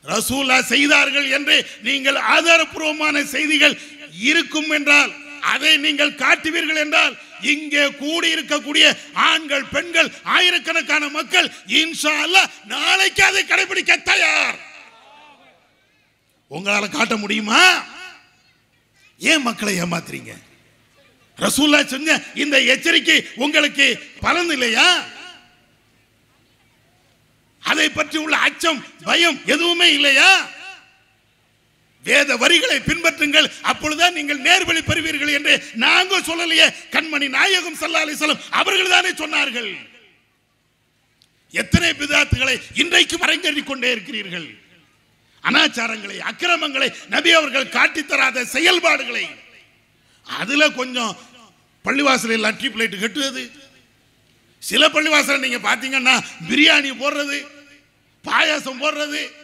[0.05, 3.79] ரசூலா செய்தார்கள் என்று நீங்கள் ஆதாரபூர்வமான செய்திகள்
[4.11, 12.51] இருக்கும் என்றால் அதை நீங்கள் காட்டுவீர்கள் என்றால் இங்கே கூடி இருக்கக்கூடிய ஆண்கள் பெண்கள் ஆயிரக்கணக்கான மக்கள் இன்ஷா அல்லாஹ்
[12.65, 14.59] நாளைக்கு அதை கடைபிடிக்க தயார்.
[16.51, 17.61] உங்களால காட்ட முடியுமா?
[19.19, 20.33] ஏன் மக்களை ஏமாத்துறீங்க?
[21.37, 23.85] ரசூல்லா செஞ்ச இந்த எச்சரிக்கை உங்களுக்கு
[24.19, 24.87] பலன் இல்லையா?
[27.63, 30.60] அதை பற்றி உள்ள அச்சம் பயம் எதுவுமே இல்லையா?
[32.03, 33.51] வேத வரிகளை பின்பற்றுங்கள்.
[33.61, 36.73] அப்பொழுதுதான் நீங்கள் நேர்வழி பெறுவீர்கள் என்று நாங்கள் சொல்லலையே.
[36.91, 39.89] கண்மணி நாயகம் சல்லா சொல்லும் அவர்கள் தானே சொன்னார்கள்.
[41.51, 44.59] எத்தனை பிதாத்துகளை இன்றைக்கும் அரங்கேறி கொண்டே இருக்கிறீர்கள்.
[45.43, 49.27] அனாச்சாரங்களை அக்கிரமங்களை நபி அவர்கள் காட்டித் தராத செயல்பாடுகளை.
[50.23, 51.17] அதுல கொஞ்சம்
[51.85, 53.51] பள்ளிவாசலில் லட்ரி பிளேட் கட்டுவது.
[54.59, 57.47] சில பள்ளிவாசல் நீங்க பாத்தீங்கன்னா பிரியாணி போடுறது
[58.23, 59.40] பாயாசம் போடுறது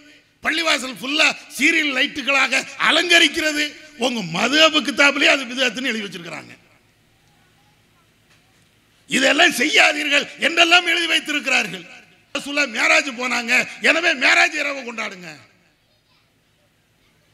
[0.48, 3.76] பள்ளிவாசல் ஃபுல்லாக சீரியல் லைட்டுகளாக அலங்கரிக்கிறது.
[3.98, 6.54] உங்க மதுபு கித்தாப்லேயே அது விதத்துன்னு எழுதி வச்சிருக்கிறாங்க.
[9.08, 11.86] இதெல்லாம் செய்யாதீர்கள் என்றெல்லாம் எழுதி வைத்திருக்கிறார்கள்.
[12.34, 13.68] ரசூலா மேராஜ் போனாங்க.
[13.82, 15.30] எனவே மேராஜ் இரவு கொண்டாடுங்க.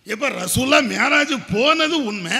[0.04, 2.32] இப்ப ரசூல்லா மேராஜ் போனது உண்மை.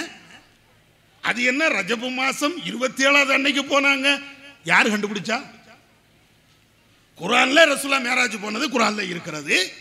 [1.20, 1.68] அது என்ன?
[1.68, 4.22] ரஜபு மாசம் இருபத்தி ஏழாவது அன்னைக்கு போனாங்க.
[4.64, 5.44] யார் கண்டுபிடிச்சா?
[7.20, 9.72] குரான்ல ரசூல்லா மேராஜ் போனது குரான்ல இருக்கிறது.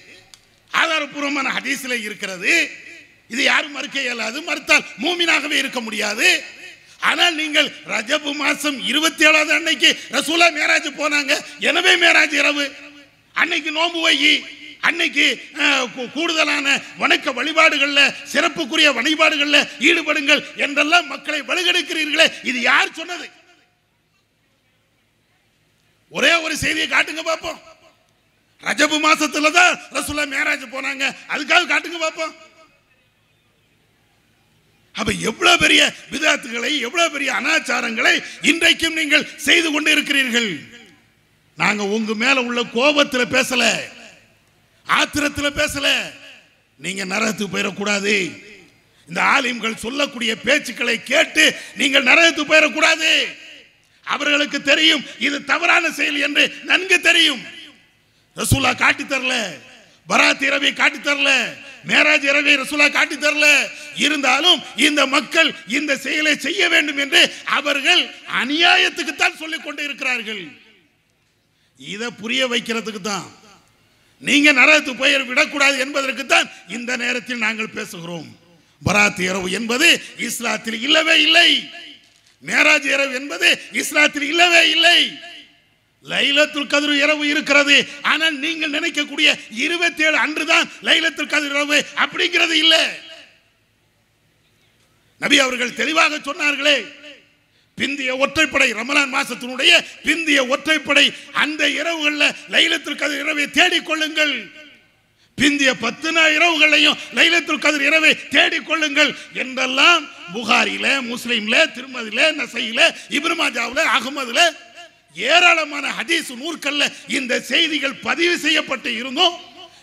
[0.82, 2.54] ஆதாரபூர்வமான ஹதீஸில் இருக்கிறது.
[3.34, 4.38] இது யாரும் மறுக்க இயலாது.
[4.50, 6.28] மறுத்தால் மூமினாகவே இருக்க முடியாது.
[7.10, 11.34] ஆனால் நீங்கள் ரஜபு மாசம் இருபத்தி ஏழாவது அன்னைக்கு ரசூலா மேராஜ் போனாங்க.
[11.70, 12.66] எனவே மேராஜ் இரவு.
[13.42, 14.18] அன்னைக்கு நோன்பு வை
[14.88, 15.26] அன்னைக்கு
[16.16, 16.68] கூடுதலான
[17.02, 22.28] வணக்க வழிபாடுகளில் சிறப்புக்குரிய வழிபாடுகளில் ஈடுபடுங்கள் என்றெல்லாம் மக்களை வலுகெடுக்கிறீர்களே.
[22.50, 23.28] இது யார் சொன்னது?
[26.18, 27.62] ஒரே ஒரு செய்தியை காட்டுங்க பார்ப்போம்
[28.68, 31.06] ரஜபு மாசத்துல தான் ரசூலா மேராஜ் போனாங்க.
[31.34, 32.34] அதுக்காக காட்டுங்க பார்ப்போம்
[35.00, 40.50] அப்ப எவ்வளவு பெரிய விதத்துகளை எவ்வளவு பெரிய அனாச்சாரங்களை இன்றைக்கும் நீங்கள் செய்து கொண்டு இருக்கிறீர்கள்
[41.62, 43.64] நாங்க உங்க மேல உள்ள கோபத்துல பேசல.
[44.88, 45.88] ஆத்திரத்துல பேசல.
[46.76, 48.16] நீங்க நரகத்துக்கு போயிடக்கூடாது.
[49.08, 51.44] இந்த ஆலிம்கள் சொல்லக்கூடிய பேச்சுக்களை கேட்டு
[51.76, 53.12] நீங்கள் நரகத்துக்கு போயிடக்கூடாது.
[54.04, 57.44] அவர்களுக்கு தெரியும் இது தவறான செயல் என்று நன்கு தெரியும்.
[58.36, 59.54] ரசூலா காட்டி தரல.
[60.10, 61.54] பராத் இரவை காட்டி தரல.
[61.88, 63.70] மேராஜ் இரவை ரசூலா காட்டி தரல.
[63.96, 68.10] இருந்தாலும் இந்த மக்கள் இந்த செயலை செய்ய வேண்டும் என்று அவர்கள்
[68.44, 70.48] அநியாயத்துக்கு தான் சொல்லிக் கொண்டு இருக்கிறார்கள்.
[71.78, 73.42] இதை புரிய வைக்கிறதுக்கு தான்.
[74.20, 78.28] நீங்க நரகத்துக்கு போய் விடக்கூடாது என்பதற்கு தான் இந்த நேரத்தில் நாங்கள் பேசுகிறோம்.
[78.86, 81.70] பராத் இரவு என்பது இஸ்லாத்தில் இல்லவே இல்லை.
[82.46, 85.32] மேராஜ் இரவு என்பது இஸ்லாத்தில் இல்லவே இல்லை.
[86.12, 87.76] லைலத்துல் கதிர் இரவு இருக்கிறது.
[88.12, 89.30] ஆனால் நீங்கள் நினைக்கக்கூடிய
[89.66, 92.84] இருபத்தி ஏழு அன்று தான் லைலத்துல் கதிர் இரவு அப்படிங்கிறது இல்லை.
[95.22, 96.78] நபி அவர்கள் தெளிவாக சொன்னார்களே
[97.78, 99.72] பிந்திய ஒற்றைப்படை ரமலான் மாசத்தினுடைய
[100.08, 101.06] பிந்திய ஒற்றைப்படை
[101.44, 104.36] அந்த இரவுகளில் லைலத்துல் கதிர் இரவை தேடிக்கொள்ளுங்கள்.
[105.38, 109.12] பிந்திய பத்து நாள் இரவுகளையும் லைலத்துல் கதிர் இரவை தேடிக்கொள்ளுங்கள்
[109.44, 110.04] என்றெல்லாம்
[110.36, 112.80] புகாரில முஸ்லீம்ல திருமதியில நசையில
[113.18, 114.40] இப்ரமாஜாவில் அகமதுல
[115.14, 119.40] ஏராளமான ஹதீஸ் நூற்கல்ல இந்த செய்திகள் பதிவு செய்யப்பட்டு இருந்தோம்.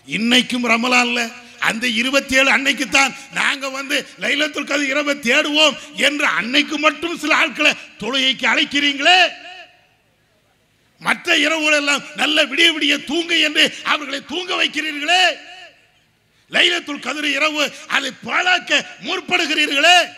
[0.06, 6.78] இன்னைக்கும் ரமலான்ல அந்த இருபத்தி ஏழு அன்னைக்கு தான் நாங்க வந்து லைலத்துல் கதிர் இரவை தேடுவோம் என்று அன்னைக்கு
[6.78, 9.32] மட்டும் சில ஆட்களை தொழுகைக்கு அழைக்கிறீங்களே?
[10.98, 15.36] மற்ற இரவுகள் எல்லாம் நல்ல விடிய விடிய தூங்கு என்று அவர்களை தூங்க வைக்கிறீர்களே?
[16.50, 20.08] லைலத்துல் கதிர் இரவு அதை பாழாக்க முற்படுகிறீர்களே?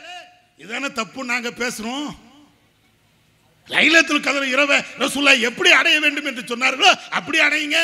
[0.59, 2.22] இதான தப்பு நாங்க பேசுறோம்.
[3.75, 7.79] லைலத்தில் கதவு இரவை ரசூல்லா எப்படி அடைய வேண்டும் என்று சொன்னார்களோ அப்படி அடையுங்க.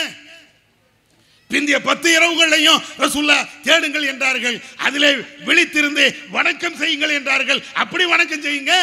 [1.50, 3.36] பிந்திய பத்து இரவுகளையும் ரசூல்லா
[3.66, 4.56] தேடுங்கள் என்றார்கள்.
[4.86, 5.10] அதிலே
[5.48, 6.04] விழித்திருந்து
[6.36, 7.60] வணக்கம் செய்யுங்கள் என்றார்கள்.
[7.82, 8.74] அப்படி வணக்கம் செய்யுங்க.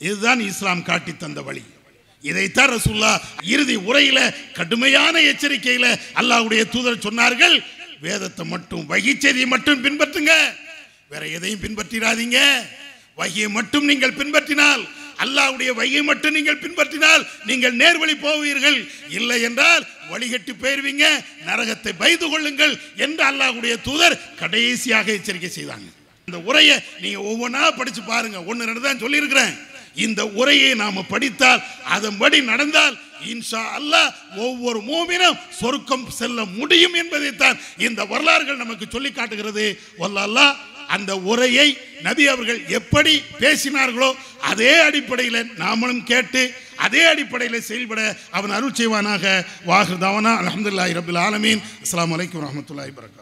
[0.00, 1.64] இதுதான் இஸ்லாம் காட்டி தந்த வழி.
[2.30, 3.12] இதைத்தான் ரசூல்லா
[3.52, 4.18] இறுதி உரையில
[4.58, 5.86] கடுமையான எச்சரிக்கையில
[6.20, 7.56] அல்லாஹ்வுடைய தூதர் சொன்னார்கள்.
[8.06, 10.32] வேதத்தை மட்டும் வகி செய்தியை மட்டும் பின்பற்றுங்க.
[11.12, 12.38] வேற எதையும் பின்பற்றிடாதீங்க.
[13.20, 14.82] வகியை மட்டும் நீங்கள் பின்பற்றினால்
[15.22, 18.78] அல்லாவுடைய வையை மட்டும் நீங்கள் பின்பற்றினால் நீங்கள் நேர்வழி போவீர்கள்.
[19.18, 21.04] இல்லை என்றால் வழிகட்டி போயிருவீங்க.
[21.48, 22.74] நரகத்தை பயந்து கொள்ளுங்கள்
[23.06, 25.88] என்று அல்லாஹ்வுடைய தூதர் கடைசியாக எச்சரிக்கை செய்தாங்க.
[26.28, 28.38] இந்த உரையை நீங்க ஒவ்வொன்றா படிச்சு பாருங்க.
[28.50, 29.54] ஒன்று ரெண்டு தான் சொல்லியிருக்கிறேன்.
[30.04, 31.64] இந்த உரையை நாம படித்தால்
[31.94, 32.94] அதன்படி நடந்தால்
[33.32, 34.08] இன்ஷா அல்லாஹ்
[34.44, 39.66] ஒவ்வொரு மூமினும் சொர்க்கம் செல்ல முடியும் என்பதைத்தான் இந்த வரலாறுகள் நமக்கு சொல்லி காட்டுகிறது.
[40.00, 40.54] வல்ல அல்லாஹ்
[40.96, 41.68] அந்த உரையை
[42.06, 44.10] நபி அவர்கள் எப்படி பேசினார்களோ
[44.50, 46.42] அதே அடிப்படையில் நாமளும் கேட்டு
[46.86, 48.00] அதே அடிப்படையில் செயல்பட
[48.38, 49.24] அவன் அருள் செய்வானாக.
[49.70, 50.32] வாஹிர் தவனா.
[50.42, 51.62] அலமதுல்லாஹி ரபுல் ஆலமீன்.
[51.84, 53.21] அஸ்லாம் வலைக்கம் வரஹ்மத்துல்லாஹி வரகா